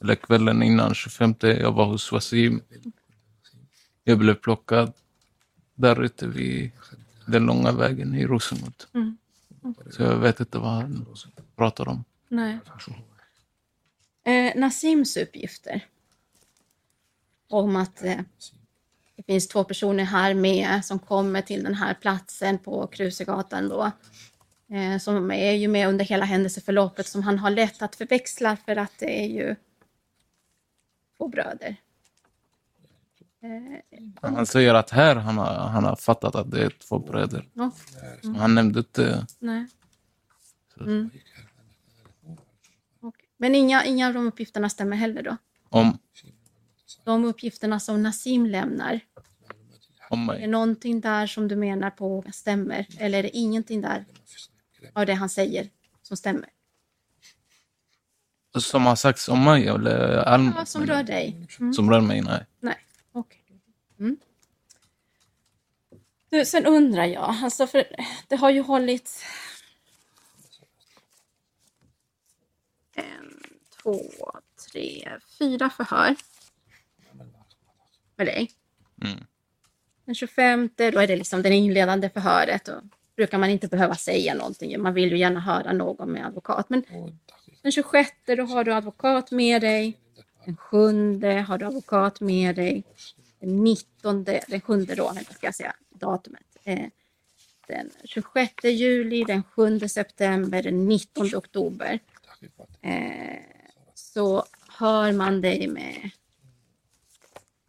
[0.00, 2.62] eller kvällen innan 25, jag var hos Wasim.
[4.04, 4.92] Jag blev plockad
[5.74, 6.70] där ute vid
[7.26, 8.74] den långa vägen i Rosengård.
[8.94, 9.16] Mm.
[9.90, 11.06] Så jag vet inte vad han
[11.56, 12.04] pratar om.
[12.28, 12.58] Nej.
[14.24, 15.86] Eh, Nasims uppgifter
[17.48, 18.20] om att eh,
[19.26, 23.90] det finns två personer här med som kommer till den här platsen på Krusegatan då.
[24.76, 28.76] Eh, som är ju med under hela händelseförloppet som han har lätt att förväxla för
[28.76, 29.56] att det är ju
[31.18, 31.76] två bröder.
[33.42, 37.48] Eh, Han säger att här han har, han har fattat att det är två bröder.
[37.52, 37.70] ja,
[38.22, 39.26] Så Han nämnde inte...
[39.38, 39.66] nej.
[40.80, 41.10] Mm.
[43.36, 45.36] Men inga, inga av de uppgifterna stämmer heller då?
[45.68, 45.98] Om,
[47.04, 49.00] De uppgifterna som Nassim lämnar,
[50.12, 52.86] om är det någonting där som du menar på stämmer?
[52.98, 54.04] Eller är det ingenting där
[54.92, 55.70] av det han säger
[56.02, 56.48] som stämmer?
[58.58, 60.14] Som har sagts om mig eller.
[60.56, 61.48] Ja, som rör dig?
[61.60, 61.72] Mm.
[61.72, 62.46] Som rör mig, nej.
[62.60, 62.76] Nej,
[63.12, 63.44] okej.
[63.98, 64.16] Mm.
[66.30, 67.84] Du, sen undrar jag, alltså för
[68.28, 69.24] det har ju hållits
[72.94, 73.42] en,
[73.82, 74.00] två,
[74.72, 76.16] tre, fyra förhör
[78.16, 78.50] med dig.
[79.04, 79.24] Mm.
[80.12, 82.68] Den 25, då är det liksom det inledande förhöret.
[82.68, 82.82] Och
[83.16, 84.82] brukar man inte behöva säga någonting.
[84.82, 86.70] Man vill ju gärna höra någon med advokat.
[86.70, 86.84] Men
[87.62, 89.98] den 26, då har du advokat med dig.
[90.44, 92.84] Den 7 har du advokat med dig.
[93.40, 96.46] Den 19, den 7 då, ska jag säga datumet.
[96.64, 96.86] Eh,
[97.68, 101.98] den 26 juli, den 7 september, den 19 oktober.
[102.82, 103.40] Eh,
[103.94, 104.44] så
[104.78, 106.10] hör man dig med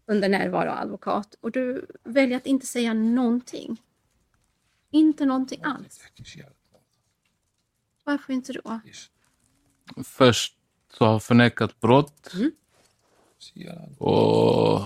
[0.05, 3.81] under närvaro av advokat och du väljer att inte säga någonting.
[4.91, 6.01] Inte någonting alls.
[8.03, 8.79] Varför inte då?
[10.03, 10.57] Först
[10.93, 12.33] så har jag förnekat brott.
[12.33, 12.51] Mm.
[13.97, 14.81] Och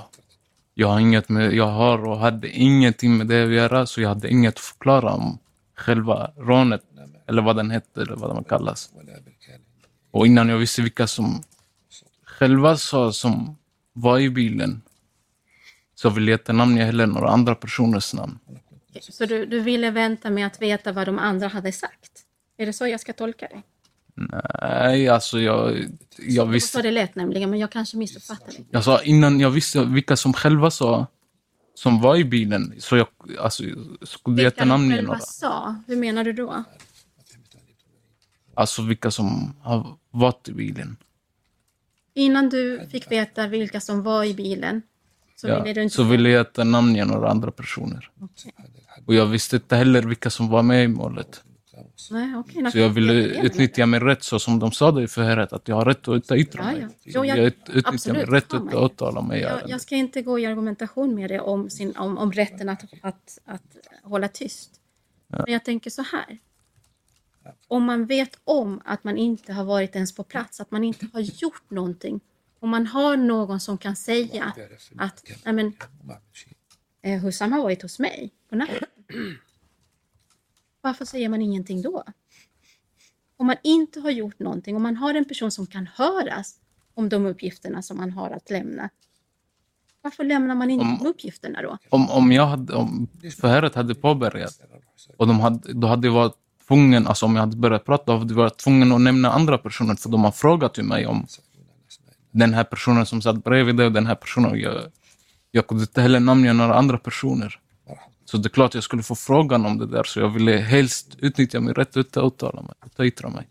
[0.74, 4.10] jag har, inget med, jag har och hade ingenting med det att göra, så jag
[4.10, 5.40] hade inget att förklara om
[5.76, 6.84] själva rånet,
[7.28, 8.94] eller vad den hette, eller vad den kallas.
[10.12, 11.44] Och innan jag visste vilka som
[12.24, 13.58] själva sa som
[13.94, 14.82] var i bilen,
[16.00, 18.40] så ville jag inte namnge heller några andra personers namn.
[19.02, 22.12] Så du, du ville vänta med att veta vad de andra hade sagt?
[22.58, 23.62] Är det så jag ska tolka det?
[24.62, 25.86] Nej, alltså jag,
[26.18, 26.82] jag Så visste...
[26.82, 28.58] det lät nämligen, men jag kanske missuppfattade.
[28.72, 31.08] Jag sa innan jag visste vilka som själva sa,
[31.74, 33.08] som var i bilen, så jag
[33.40, 33.64] alltså,
[34.02, 35.20] skulle jag Vilka inte de själva några.
[35.20, 35.76] sa?
[35.88, 36.64] Hur menar du då?
[38.54, 40.98] Alltså vilka som har varit i bilen.
[42.14, 44.82] Innan du fick veta vilka som var i bilen
[45.42, 48.10] så ville du Ja, inte så ville jag inte namnge några andra personer.
[49.06, 51.44] Och jag visste inte heller vilka som var med i målet.
[52.12, 52.72] Nej, okej.
[52.72, 55.76] Så jag ville utnyttja min rätt så som de sa det i förhöret, att jag
[55.76, 56.82] har rätt att yttra Ja, mig.
[56.82, 56.88] ja.
[56.90, 59.42] Så Jo, jag- jag ut- utnyttjar absolut, min rätt att åtala mig.
[59.42, 62.84] Jag, jag ska inte gå i argumentation med det om, sin, om, om rätten att,
[63.02, 64.72] att, att hålla tyst.
[65.28, 66.38] Men jag tänker så här.
[67.68, 71.08] Om man vet om att man inte har varit ens på plats, att man inte
[71.14, 72.20] har gjort någonting.
[72.60, 74.54] Om man har någon som kan säga
[74.98, 75.74] att Nej, men,
[77.02, 78.88] eh, Hussam har varit hos mig på natten.
[80.82, 82.04] Varför säger man ingenting då?
[83.38, 86.56] Om man inte har gjort någonting, om man har en person som kan höras
[86.94, 88.90] om de uppgifterna som man har att lämna.
[90.02, 91.78] Varför lämnar man inte Om- de uppgifterna då?
[91.90, 93.08] Om, om, jag hade, om
[93.42, 94.62] förhöret hade påbörjat
[95.18, 96.36] och de hade, då hade jag varit
[96.68, 99.58] tvungen, alltså om jag hade börjat prata, då hade jag varit tvungen att nämna andra
[99.58, 101.28] personer för de har frågat mig om
[102.38, 104.60] den här personen som satt bredvid dig och den här personen.
[104.60, 104.92] Jag,
[105.52, 107.60] jag kunde inte heller namnge några andra personer.
[108.26, 111.16] Så det är klart jag skulle få frågan om det där, så jag ville helst
[111.20, 113.48] utnyttja min rätt att uttala mig, att yttra mig.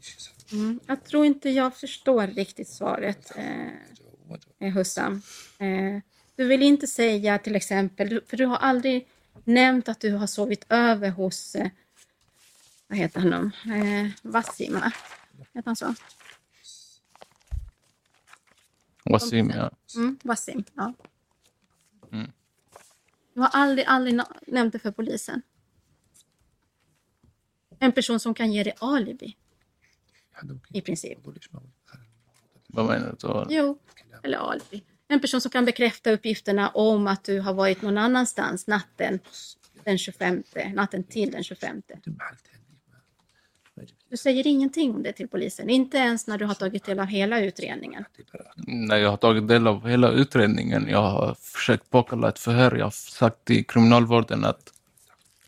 [0.53, 5.22] Mm, jag tror inte jag förstår riktigt svaret, eh, eh Hussam.
[5.59, 6.03] Eh,
[6.37, 9.09] du vill inte säga till exempel, för du har aldrig
[9.45, 11.68] nämnt att du har sovit över hos, eh,
[12.89, 13.30] vad heter han
[13.64, 14.93] nu, eh, Vassima.
[15.55, 15.95] Heter han så?
[19.11, 19.71] Wasim, ja.
[19.97, 20.95] Mm, Wassim, ja.
[22.13, 22.31] Mm.
[23.35, 25.43] Du har aldrig, aldrig nämnt det för polisen.
[27.79, 29.37] En person som kan ge dig alibi,
[30.73, 31.19] i princip.
[32.69, 33.17] Vad menar
[33.49, 33.55] du?
[33.55, 33.79] Jo,
[34.23, 34.85] eller alibi.
[35.09, 39.21] En person som kan bekräfta uppgifterna om att du har varit någon annanstans natten
[39.85, 40.43] den 25,
[40.75, 41.83] natten till den 25.
[44.09, 47.07] Du säger ingenting om det till polisen, inte ens när du har tagit del av
[47.07, 48.05] hela utredningen.
[48.57, 52.77] när jag har tagit del av hela utredningen, jag har försökt påkalla ett förhör.
[52.77, 54.73] Jag har sagt till kriminalvården att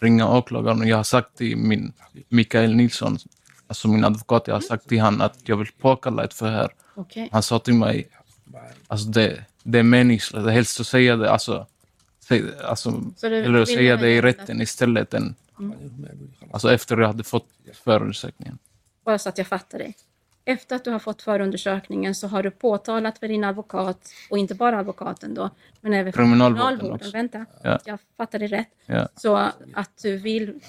[0.01, 1.93] ringa åklagaren och jag har sagt till min
[2.29, 3.19] Mikael Nilsson,
[3.67, 6.75] alltså min advokat, jag har sagt till han att jag vill påkalla ett förhör.
[6.95, 7.29] Okej.
[7.33, 8.09] Han sa till mig,
[8.87, 11.67] alltså det, det är meningslöst, helst att säga det, alltså,
[12.21, 15.35] säg, alltså eller säga det i rätten istället än,
[16.53, 17.49] alltså efter jag hade fått
[17.85, 18.59] förundersökningen.
[19.05, 19.95] Bara så att jag fattar dig.
[20.45, 24.55] Efter att du har fått förundersökningen så har du påtalat för din advokat, och inte
[24.55, 25.51] bara advokaten då,
[25.81, 27.11] men även för Kriminalvården också.
[27.11, 27.79] Vänta, Ja.
[27.85, 28.69] jag fattar det rätt.
[28.87, 29.37] Ja, Så
[29.75, 30.61] att du vill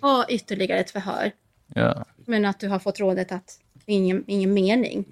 [0.00, 1.32] ha ytterligare ett förhör,
[1.74, 2.04] ja.
[2.26, 5.04] men att du har fått rådet att det är ingen, ingen mening.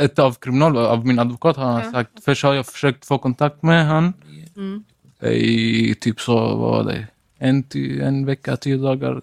[0.00, 1.92] ett av kriminalvården, av min advokat har han Ja.
[1.92, 4.12] sagt, först har jag försökt få kontakt med han
[4.56, 4.84] Mm.
[5.32, 7.06] i typ så, vad var det,
[7.38, 7.64] en,
[8.02, 9.22] en vecka, tio dagar.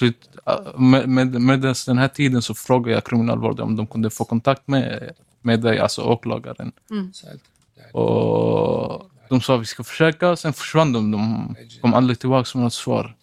[0.00, 4.24] Äh, med, med, medan den här tiden så frågade jag kriminalvården om de kunde få
[4.24, 6.72] kontakt med, med dig, alltså åklagaren.
[6.90, 7.12] Mm.
[7.92, 11.10] Och de sa vi ska försöka, sen försvann de.
[11.10, 13.16] De kom aldrig tillbaka med något svar.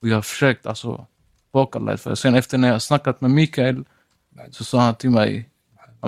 [0.00, 1.06] Och jag har försökt alltså
[1.52, 1.98] påkalla det.
[1.98, 3.84] För sen efter när jag snackat med Mikael
[4.50, 5.48] så sa han till mig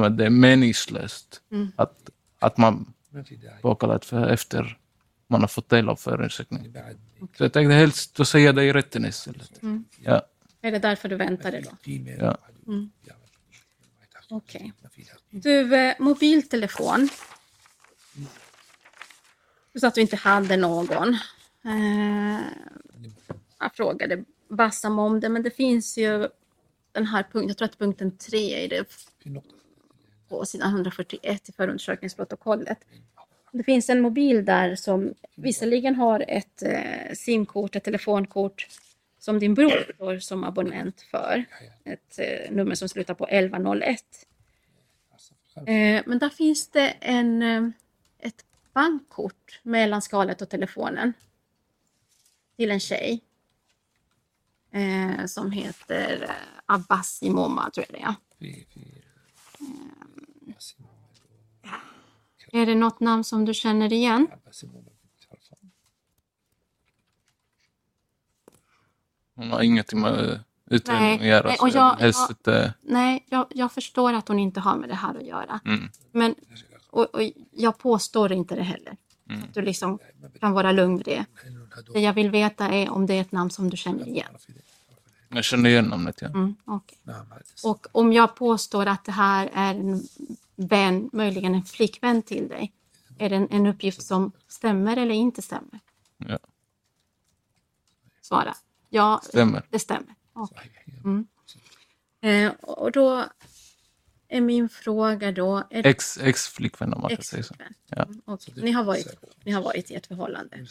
[0.01, 1.73] men det är meningslöst Mm.
[1.77, 2.93] att, att man
[3.63, 4.79] påkallar ett efter
[5.27, 6.77] man har fått del av förundersökningen.
[7.37, 9.63] Så jag tänkte helst att säga det i rätten istället.
[9.63, 9.85] Mm.
[10.03, 10.23] Ja,
[10.61, 11.71] Är det därför du väntade då?
[12.19, 12.37] ja.
[14.29, 14.73] Okej.
[15.31, 17.09] Du, eh, mobiltelefon.
[19.73, 21.09] Du sa att du inte hade någon.
[21.65, 22.41] Eh,
[23.59, 26.29] jag frågade Bassam om det, men det finns ju
[26.93, 28.85] den här punkten, jag tror att punkten 3 är det
[30.29, 32.79] på sidan 141 i förundersökningsprotokollet.
[33.57, 38.67] Det finns en mobil där som visserligen har ett eh, simkort, ett telefonkort
[39.19, 41.45] som din bror står som abonnent för.
[41.85, 44.27] Ett eh, nummer som slutar på 1101.
[45.57, 47.69] Eh, men där finns det en, eh,
[48.19, 51.13] ett bankkort mellan skalet och telefonen
[52.57, 53.21] till en tjej
[54.71, 56.31] eh, som heter eh,
[56.67, 58.15] Abbasi Momma, tror jag det är.
[62.57, 64.27] Är det något namn som du känner igen?
[69.35, 70.41] Hon har ingenting med
[70.71, 71.49] utredningen Nej, att göra.
[71.49, 72.75] nej, och jag jag- jag- inte...
[72.81, 75.61] Nej, jag, jag förstår att hon inte har med det här att göra.
[75.65, 75.89] Mm.
[76.13, 76.35] Men,
[76.91, 78.97] och, och jag påstår inte det heller.
[79.31, 79.43] Mm.
[79.55, 79.99] Du liksom
[80.41, 81.25] kan vara lugn med det.
[81.93, 84.33] Det jag vill veta är om det är ett namn som du känner igen.
[85.29, 86.29] Jag känner igen namnet, ja.
[86.29, 86.99] Mm, okej.
[87.65, 90.03] Och om jag påstår att det här är en
[90.57, 92.73] vän, möjligen en flickvän till dig,
[93.19, 95.81] är det en, en uppgift som stämmer eller inte stämmer?
[96.19, 96.39] ja.
[98.21, 98.57] Svara.
[98.89, 99.67] Ja, Stämmer.
[99.71, 100.15] det stämmer.
[100.33, 100.71] Okej.
[101.05, 101.27] Mm.
[102.21, 103.25] Eh, och då
[104.29, 105.63] är min fråga då...
[105.71, 107.55] Är det Ex, ex-flickvän om man kan säga så.
[107.87, 108.03] Ja.
[108.03, 108.55] Mm, okej.
[108.57, 109.07] Ni, har varit,
[109.45, 110.67] ni har varit i ett förhållande?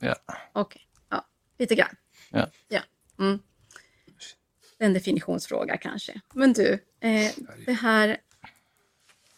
[0.00, 0.16] Ja.
[0.52, 1.26] Okej, ja,
[1.58, 1.96] lite grann.
[2.30, 2.46] Ja.
[2.68, 2.80] ja.
[3.18, 3.38] Mm.
[4.78, 6.20] En definitionsfråga kanske.
[6.34, 7.32] Men du, eh,
[7.66, 8.16] det här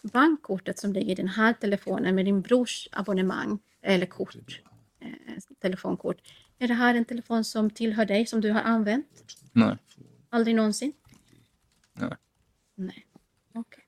[0.09, 4.61] bankkortet som ligger i den här telefonen med din brors abonnemang eller kort,
[5.01, 5.09] eh,
[5.61, 6.17] telefonkort.
[6.59, 9.37] Är det här en telefon som tillhör dig, som du har använt?
[9.53, 9.77] Nej.
[10.31, 10.93] Aldrig någonsin?
[11.93, 12.17] Nej.
[12.75, 13.07] Nej,
[13.55, 13.85] okej.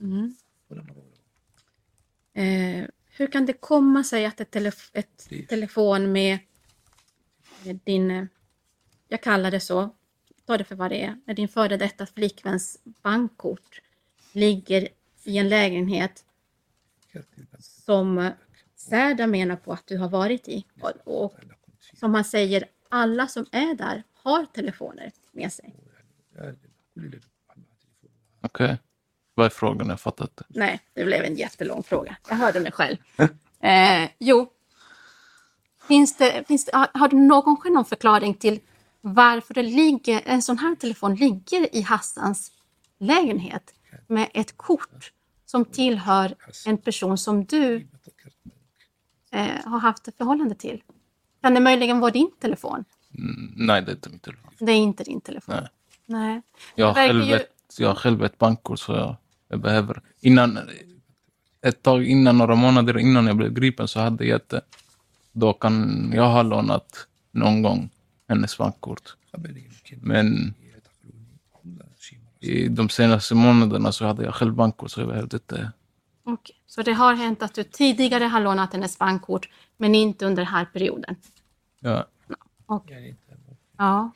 [0.00, 0.34] Mm.
[2.34, 6.38] Eh, hur kan det komma sig att ett, telef ett telefon med,
[7.64, 8.24] med din, eh,
[9.08, 9.94] jag kallar det så,
[10.46, 13.80] ta det för vad det är, med din före detta flickväns bankkort
[14.32, 14.88] ligger
[15.28, 16.24] i en lägenhet
[17.60, 18.30] som
[18.76, 20.64] Särda menar på att du har varit i.
[20.80, 21.34] Och, och
[21.94, 25.74] som han säger, alla som är där har telefoner med sig.
[28.40, 28.78] Okej.
[29.34, 29.88] Vad är frågan?
[29.88, 30.44] Jag fattar inte.
[30.48, 32.16] Nej, det blev en jättelång fråga.
[32.28, 32.96] Jag hörde mig själv.
[33.60, 34.52] Eh, jo.
[35.88, 38.60] Finns det, finns det, har, har du någon, någon förklaring till
[39.00, 42.52] varför det ligger, en sån här telefon ligger i Hassans
[42.98, 43.74] lägenhet
[44.06, 45.12] med ett kort
[45.50, 46.34] som tillhör
[46.66, 47.86] en person som du
[49.32, 50.82] eh, har haft ett förhållande till?
[51.42, 52.84] Kan det möjligen vara din telefon?
[53.18, 54.50] Mm, nej, det är inte min telefon.
[54.58, 55.54] Det är inte din telefon?
[55.54, 55.68] Nej.
[56.06, 56.42] Nej.
[56.74, 59.16] Jag har, själv ju- ett, jag har själv ett bankkort så jag,
[59.48, 60.02] jag behöver...
[60.20, 60.58] Innan,
[61.60, 64.60] ett tag innan, några månader innan jag blev gripen så hade jag det.
[65.32, 67.90] Då kan jag ha lånat någon gång
[68.28, 69.16] hennes bankkort.
[70.02, 70.54] Men
[72.40, 75.72] i de senaste månaderna så hade jag själv bankkort så jag behövde inte...
[76.24, 76.56] Okej.
[76.66, 80.52] Så det har hänt att du tidigare har lånat hennes bankkort men inte under den
[80.52, 81.16] här perioden?
[81.80, 82.06] Ja,
[82.66, 83.16] Okej.
[83.76, 84.10] Ja.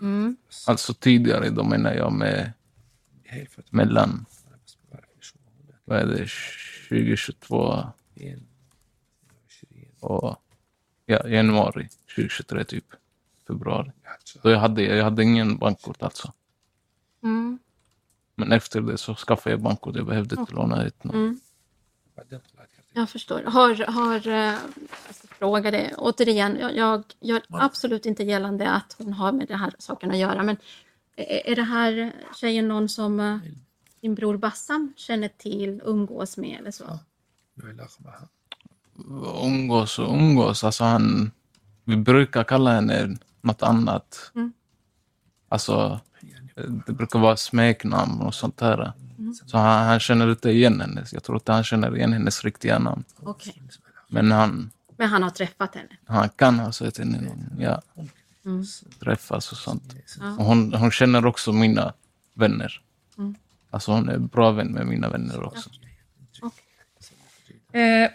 [0.00, 0.36] Mm.
[0.66, 2.52] alltså tidigare, då menar jag med
[3.70, 4.26] mellan...
[5.84, 6.28] Vad är det?
[6.88, 7.84] 2022
[10.00, 10.42] och
[11.06, 12.84] ja, januari 2023 typ.
[13.46, 13.90] Februari.
[14.42, 16.32] Då jag hade, jag hade ingen bankkort alltså.
[18.42, 19.96] Men efter det så skaffade jag bankkort.
[19.96, 21.04] Jag behövde inte låna ett.
[21.04, 21.40] Mm.
[22.92, 23.42] Jag förstår.
[23.42, 24.58] Har, har eh,
[25.06, 29.48] jag ska fråga det återigen, jag, jag gör absolut inte gällande att hon har med
[29.48, 30.56] den här saken att göra, men
[31.16, 33.38] är, är det här tjejen någon som eh,
[34.00, 36.98] din bror Bassam känner till, umgås med eller så?
[39.44, 40.64] Umgås och umgås.
[40.64, 41.30] Alltså han,
[41.84, 44.32] vi brukar kalla henne något annat.
[44.34, 44.52] Mm.
[45.48, 46.00] Alltså,
[46.86, 48.92] det brukar vara smeknamn och sånt där.
[49.46, 51.04] Så han, han känner inte igen henne.
[51.12, 53.04] Jag tror inte han känner igen hennes riktiga namn.
[53.20, 53.62] Okej.
[54.08, 55.88] Men han, Men han har träffat henne?
[56.06, 57.82] han kan ha sett henne ja,
[58.46, 58.64] Mm.
[59.00, 59.94] träffas och sånt.
[60.20, 60.36] Ja.
[60.38, 61.92] Och hon, hon känner också mina
[62.34, 62.80] vänner.
[63.18, 63.34] Mm.
[63.70, 65.70] Alltså hon är bra vän med mina vänner också.
[67.72, 68.10] Eh.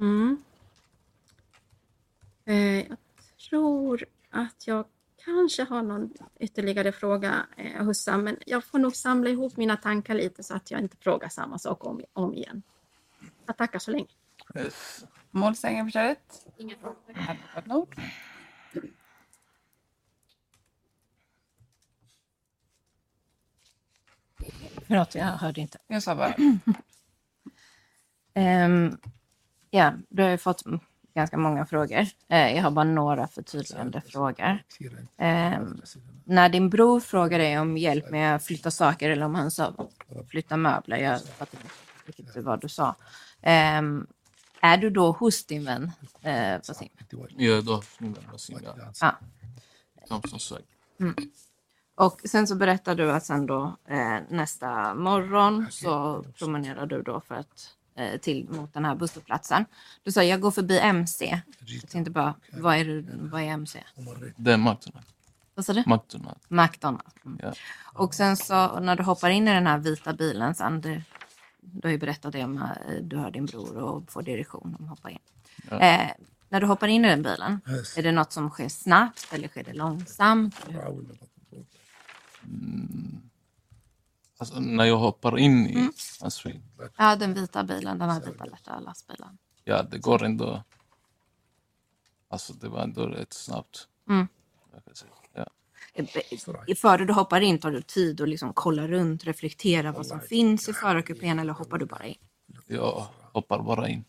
[0.00, 0.42] Mm.
[2.44, 2.96] Eh, jag
[3.50, 4.84] tror att jag
[5.24, 10.14] kanske har någon ytterligare fråga, eh, Hussam, men jag får nog samla ihop mina tankar
[10.14, 12.62] lite så att jag inte frågar samma sak om, om igen.
[13.46, 14.06] Jag tackar så länge.
[15.30, 16.46] Målsägandebiträdet?
[16.56, 17.86] Inga frågor.
[24.86, 25.78] Förlåt, jag hörde inte.
[25.86, 26.34] Jag sa bara.
[28.34, 28.96] Ehm,
[29.70, 30.62] ja, du har ju fått
[31.14, 32.06] ganska många frågor.
[32.28, 34.62] Eh, jag har bara några förtydligande frågor.
[35.16, 35.80] Ehm,
[36.24, 39.88] när din bror frågar dig om hjälp med att flytta saker eller om han sa
[40.30, 41.60] flytta möbler, jag fattar
[42.16, 42.96] inte vad du sa.
[43.42, 44.06] Ehm,
[44.60, 45.90] är du då hos din vän
[46.22, 46.88] eh, Wasim?
[47.36, 48.92] Ja, då min vän Wasim, ja.
[48.92, 49.22] Sagt.
[51.94, 57.20] Och sen så berättar du att sen då eh, nästa morgon så promenerar du då
[57.20, 57.74] för att
[58.20, 59.64] till mot den här busshållplatsen.
[60.02, 61.40] Du sa jag går förbi MC.
[61.82, 63.84] Jag tänkte bara, vad är, det, vad är MC?
[64.36, 65.12] Det är McDonalds.
[65.54, 65.84] Vad sa du?
[65.86, 66.44] McDonalds.
[66.48, 67.14] McDonalds.
[67.26, 67.38] Mm.
[67.42, 67.52] Ja.
[67.94, 71.02] Och sen så när du hoppar in i den här vita bilen sen, du,
[71.60, 74.84] du har ju berättat det om eh, du hör din bror och får direktion om
[74.84, 75.18] att hoppa in.
[75.70, 75.80] Ja.
[75.80, 76.10] Eh,
[76.48, 77.60] när du hoppar in i den bilen,
[77.96, 80.56] är det något som sker snabbt eller sker det långsamt?
[84.38, 86.60] Alltså, när jag hoppar in i hans bil.
[86.96, 89.38] Ja, den vita bilen, den här vita lätta lastbilen.
[89.64, 90.62] Ja, det går ändå...
[92.30, 93.88] Alltså det var ändå rätt snabbt.
[94.08, 94.28] Mm.
[94.74, 95.10] Jag kan säga.
[95.32, 95.46] Ja.
[96.66, 100.20] I- Före du hoppar in tar du tid att liksom kolla runt, reflektera vad som
[100.20, 102.16] finns i förarkupén eller hoppar du bara in?
[102.66, 104.04] Jag hoppar bara in.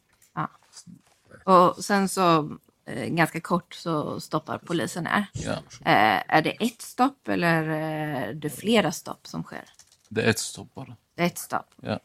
[1.45, 5.25] Och sen så eh, ganska kort så stoppar polisen här.
[5.33, 5.51] Ja.
[5.85, 9.63] Eh, är det ett stopp eller är det flera stopp som sker?
[10.09, 10.95] Det är ett stopp bara.
[11.15, 11.73] Det är ett stopp.
[11.81, 11.99] Ja.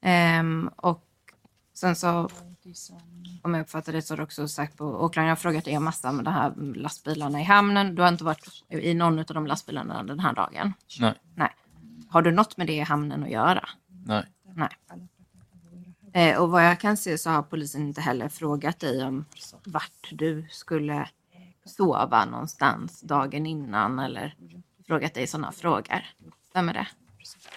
[0.00, 1.04] Ehm, och
[1.74, 2.28] sen så,
[3.42, 5.84] om jag uppfattar det så har du också sagt på åklagaren, jag har frågat om
[5.84, 7.94] massa med de här lastbilarna i hamnen.
[7.94, 10.72] Du har inte varit i någon av de lastbilarna den här dagen?
[11.00, 11.14] Nej.
[11.34, 11.54] Nej.
[12.08, 13.68] Har du något med det i hamnen att göra?
[14.04, 14.24] Nej.
[14.54, 14.68] Nej.
[16.12, 19.24] Eh, och vad jag kan se så har polisen inte heller frågat dig om
[19.64, 21.08] vart du skulle
[21.64, 24.34] sova någonstans dagen innan eller
[24.86, 26.04] frågat dig sådana frågor.
[26.58, 26.86] Stämmer det?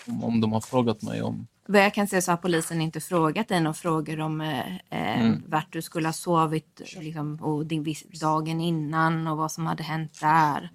[0.08, 1.47] Om, om de har frågat mig om...
[1.66, 5.34] Vad jag kan se så har polisen inte frågat dig några frågor om eh, eh,
[5.45, 10.20] vart du skulle ha sovit liksom, och din dagen innan och vad som hade hänt
[10.20, 10.72] där.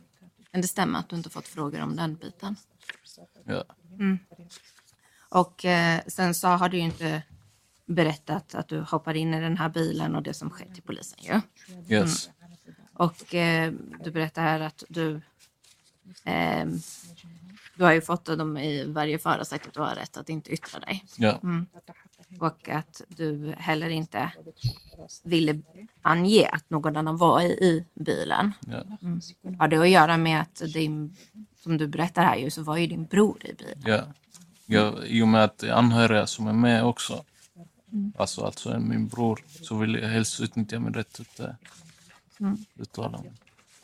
[0.53, 2.57] Men det stämmer att du inte fått frågor om den biten.
[3.45, 3.65] Ja.
[5.29, 7.23] Och eh, sen så har du ju inte
[7.87, 11.19] berättat att du hoppar in i den här bilen och det som skett till polisen
[11.23, 11.41] ju.
[11.95, 12.31] Yes.
[12.93, 13.73] Och eh,
[14.05, 15.21] du berättar här att du...
[16.25, 16.81] ehm,
[17.77, 20.51] du har ju fått dem i varje fall sagt att du har rätt att inte
[20.51, 21.05] yttra dig.
[21.17, 21.41] Ja.
[22.41, 24.33] Och att du heller inte
[25.25, 25.63] ville
[26.03, 28.53] ange att någon annan var i, i bilen.
[28.67, 28.83] Ja.
[29.59, 31.17] Har det att göra med att din,
[31.63, 33.83] som du berättar här ju, så var ju din bror i bilen.
[33.85, 34.01] Ja.
[34.67, 37.25] Jag, I och med att det är anhöriga som är med också,
[38.19, 41.41] alltså, alltså är min bror, så vill jag helst utnyttja min rätt att
[42.41, 43.33] uh, uttala mig.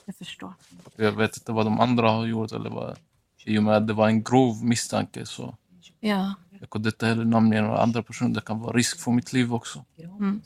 [0.04, 0.54] Jag förstår.
[0.96, 2.96] Jag vet inte vad de andra har gjort eller vad.
[3.44, 5.56] I och med att det var en grov misstanke så
[6.00, 8.34] Ja, jag kunde inte heller namnge några andra personer.
[8.34, 9.84] Det kan vara risk för mitt liv också.
[9.94, 10.40] jag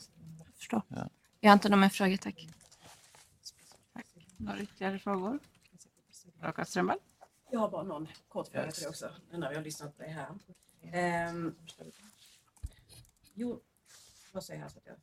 [0.57, 0.81] förstår.
[0.87, 1.09] Ja.
[1.39, 2.47] Jag har inte några mer frågor, tack.
[4.37, 5.39] Några ytterligare frågor?
[6.41, 6.97] Raka Strömberg?
[7.51, 10.03] Jag har bara någon kort fråga till dig också, nu när vi har lyssnat på
[10.03, 10.27] dig här.
[10.81, 11.55] Ehm,
[13.33, 13.61] jo,
[14.33, 14.95] vad säger jag att jag...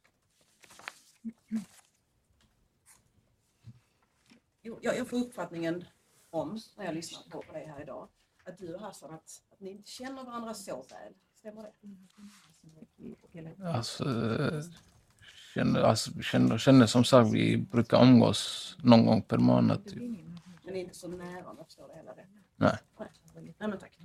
[4.62, 5.84] Jo, jag, jag får uppfattningen
[6.34, 8.08] om, när jag lyssnar på, på dig här idag,
[8.44, 11.12] att du och Hassan, att, att ni inte känner varandra så väl.
[11.34, 11.72] Stämmer det?
[13.68, 14.04] Alltså,
[15.54, 19.84] känner, alltså, känner, känner som sagt, vi brukar umgås någon gång per månad.
[19.84, 19.94] Typ.
[20.64, 22.26] Men ni är inte så nära om jag förstår det hela rätt.
[22.56, 22.76] Nej.
[23.34, 23.98] Nej, men tack.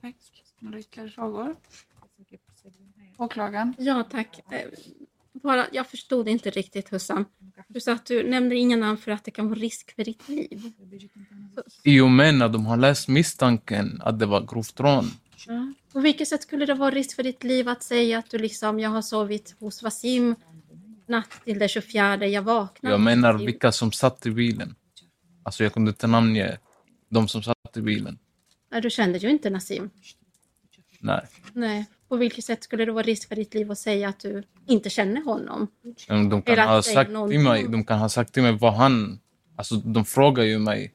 [0.00, 0.16] Tack.
[0.58, 1.56] Några ytterligare frågor?
[3.18, 3.74] Åklagaren?
[3.78, 4.52] Ja, tack.
[4.52, 4.68] Eh,
[5.32, 7.24] Bara, jag förstod inte riktigt Hussam.
[7.68, 10.28] Du sa att du nämnde inga namn för att det kan vara risk för ditt
[10.28, 10.72] liv.
[11.86, 15.10] I och med när de har läst misstanken att det var grovt rån.
[15.46, 15.72] Ja.
[15.92, 18.80] På vilket sätt skulle det vara risk för ditt liv att säga att du liksom,
[18.80, 20.34] jag har sovit hos Wasim
[21.06, 22.94] natt till den 24, jag vaknade.
[22.94, 24.74] Jag menar vilka som satt i bilen.
[25.42, 26.58] Alltså jag kunde inte namnge
[27.08, 28.18] de som satt i bilen.
[28.70, 29.90] Ja, du kände ju inte Nassim.
[31.00, 31.26] Nej.
[31.52, 31.86] Nej.
[32.08, 34.90] På vilket sätt skulle det vara risk för ditt liv att säga att du inte
[34.90, 35.68] känner honom?
[36.06, 39.18] De kan att ha sagt till mig, de kan ha sagt till mig vad han...
[39.56, 40.94] Alltså de frågar ju mig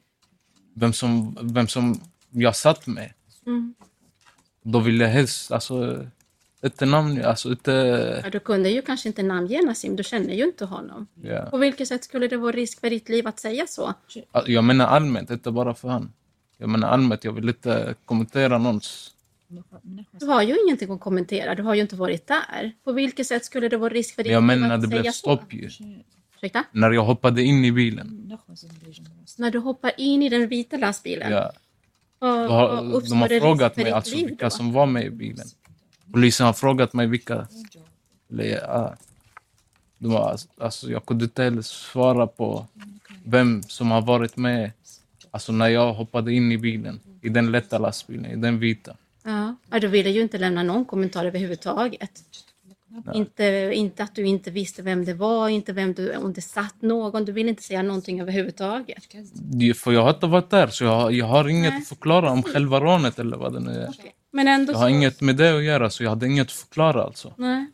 [0.74, 3.14] vem som, vem som jag satt med.
[3.46, 3.74] Mm.
[4.64, 6.06] Då vill jag helst, alltså,
[6.64, 7.72] inte namn, alltså inte...
[8.24, 11.08] Ja, du kunde ju kanske inte namnge Nassim, du känner ju inte honom.
[11.22, 11.46] Ja.
[11.52, 13.94] På vilket sätt skulle det vara risk för ditt liv att säga så?
[14.32, 16.14] Alltså, Jag menar allmänt, inte bara för han.
[16.58, 19.16] Jag menar allmänt, jag vill inte kommentera någons...
[20.12, 22.72] Du har ju ingenting att kommentera, du har ju inte varit där.
[22.84, 24.88] På vilket sätt skulle det vara risk för ditt Jag liv menar när att det
[24.88, 25.56] blev säga stopp så?
[25.56, 25.70] ju.
[26.40, 26.64] Ursäkta?
[26.72, 28.38] När jag hoppade in i bilen.
[29.38, 31.32] När du hoppar in i den vita lastbilen?
[31.32, 31.52] Ja.
[32.20, 34.50] har, vad uppstår de har frågat mig alltså vilka då?
[34.50, 35.48] som var med i bilen.
[36.14, 37.48] Polisen har frågat mig vilka...
[38.32, 38.96] Eller, ja,
[39.98, 42.66] de har, alltså, jag kunde inte heller svara på
[43.24, 44.72] vem som har varit med
[45.32, 47.00] alltså, när jag hoppade in i bilen.
[47.22, 48.96] I den lätta lastbilen, i den vita.
[49.24, 49.56] Ja.
[49.70, 52.24] ja, du ville ju inte lämna någon kommentar överhuvudtaget.
[53.14, 56.82] Inte, inte att du inte visste vem det var, inte vem du, om det satt
[56.82, 57.26] någon.
[57.26, 59.04] Du ville inte säga någonting överhuvudtaget.
[59.78, 61.82] För jag har inte varit där, så jag, jag har inget Nej.
[61.82, 63.96] att förklara om själva rånet eller vad det nu är.
[64.32, 64.96] Men ändå Jag har så...
[64.96, 67.34] inget med det att göra, så jag hade inget att förklara alltså.
[67.38, 67.66] Nej.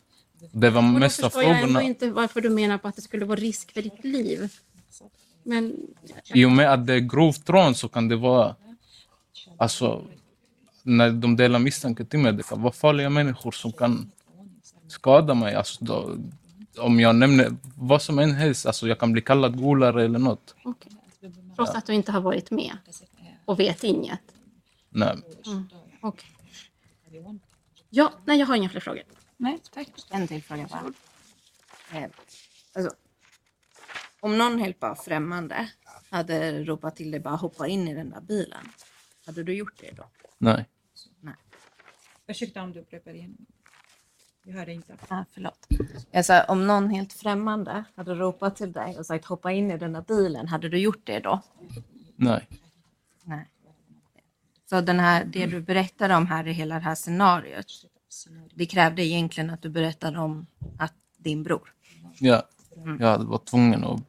[0.51, 1.81] Det var Och mesta förstår jag frågorna.
[1.81, 4.53] inte varför du menar på att det skulle vara risk för ditt liv.
[5.43, 5.75] Men
[6.33, 8.55] I och med att det är grovt rån så kan det vara...
[9.57, 10.05] Alltså,
[10.83, 14.11] när de delar misstanke till mig, det kan vara farliga människor som kan
[14.95, 15.55] skada mig.
[15.55, 16.17] Alltså, då,
[16.77, 20.55] om jag nämner vad som än helst, alltså jag kan bli kallad golare eller något.
[20.63, 20.91] okej.
[21.55, 22.77] Trots att du inte har varit med
[23.45, 24.21] och vet inget.
[24.89, 25.15] Nej.
[26.01, 26.29] Okej.
[27.89, 29.03] Ja, nej jag har inga fler frågor.
[29.37, 29.87] Nej, tack.
[30.09, 30.93] En till fråga bara.
[31.99, 32.09] Eh,
[32.75, 32.95] alltså,
[34.19, 35.69] om någon helt bara främmande
[36.09, 38.67] hade ropat till dig bara hoppa in i den där bilen.
[39.25, 40.03] Hade du gjort det då?
[40.37, 40.65] Nej.
[42.27, 43.37] Ursäkta om du upprepar igen.
[44.47, 44.97] Jag hörde inte.
[45.07, 45.67] Ah, förlåt.
[46.11, 49.77] Jag sa, om någon helt främmande hade ropat till dig och sagt hoppa in i
[49.77, 51.41] den där bilen, hade du gjort det då?
[52.15, 52.47] Nej.
[53.23, 53.49] Nej.
[54.69, 57.85] Så den här, det du berättade om här i hela det här scenariot,
[58.53, 60.47] det krävde egentligen att du berättade om
[60.79, 61.73] att din bror.
[62.19, 62.43] Ja.
[62.99, 64.01] Jag hade varit tvungen att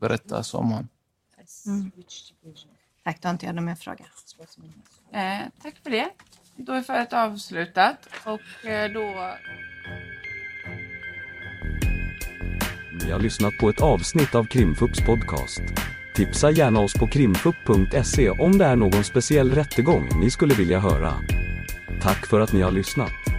[0.00, 0.88] berätta så om han.
[3.04, 4.04] Tack, då har inte jag någon mer fråga.
[5.12, 6.10] Eh, tack för det.
[6.60, 9.34] Då är förhöret avslutat och eh, då
[13.04, 15.62] Ni har lyssnat på ett avsnitt av Krimfupps podcast.
[16.14, 21.14] Tipsa gärna oss på krimfupp.se om det är någon speciell rättegång ni skulle vilja höra.
[22.02, 23.37] Tack för att ni har lyssnat.